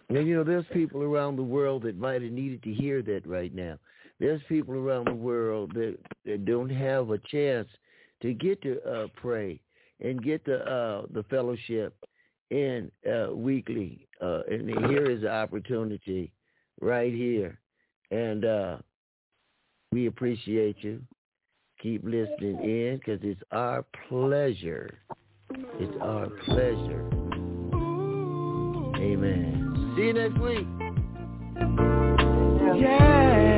[0.09, 3.27] And you know, there's people around the world that might have needed to hear that
[3.27, 3.79] right now.
[4.21, 7.69] There's people around the world that, that don't have a chance
[8.23, 9.61] to get to uh, pray
[10.01, 11.95] and get the uh, the fellowship
[12.55, 14.07] in uh, weekly.
[14.21, 16.33] Uh, and here is the opportunity
[16.81, 17.59] right here.
[18.11, 18.77] And uh,
[19.93, 21.03] we appreciate you.
[21.83, 25.01] Keep listening in because it's our pleasure.
[25.51, 27.05] It's our pleasure.
[28.97, 29.95] Amen.
[29.97, 30.67] See you next week.
[32.67, 33.54] Oh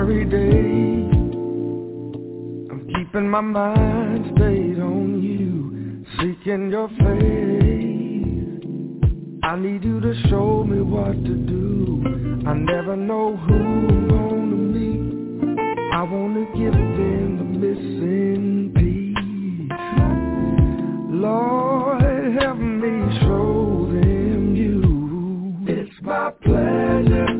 [0.00, 1.04] Every day,
[2.70, 8.62] I'm keeping my mind stayed on you, seeking your face.
[9.42, 12.02] I need you to show me what to do.
[12.46, 15.58] I never know who I'm gonna meet.
[15.92, 19.76] I wanna give them the missing piece.
[21.10, 22.00] Lord,
[22.40, 24.80] help me show them you.
[25.68, 27.39] It's my pleasure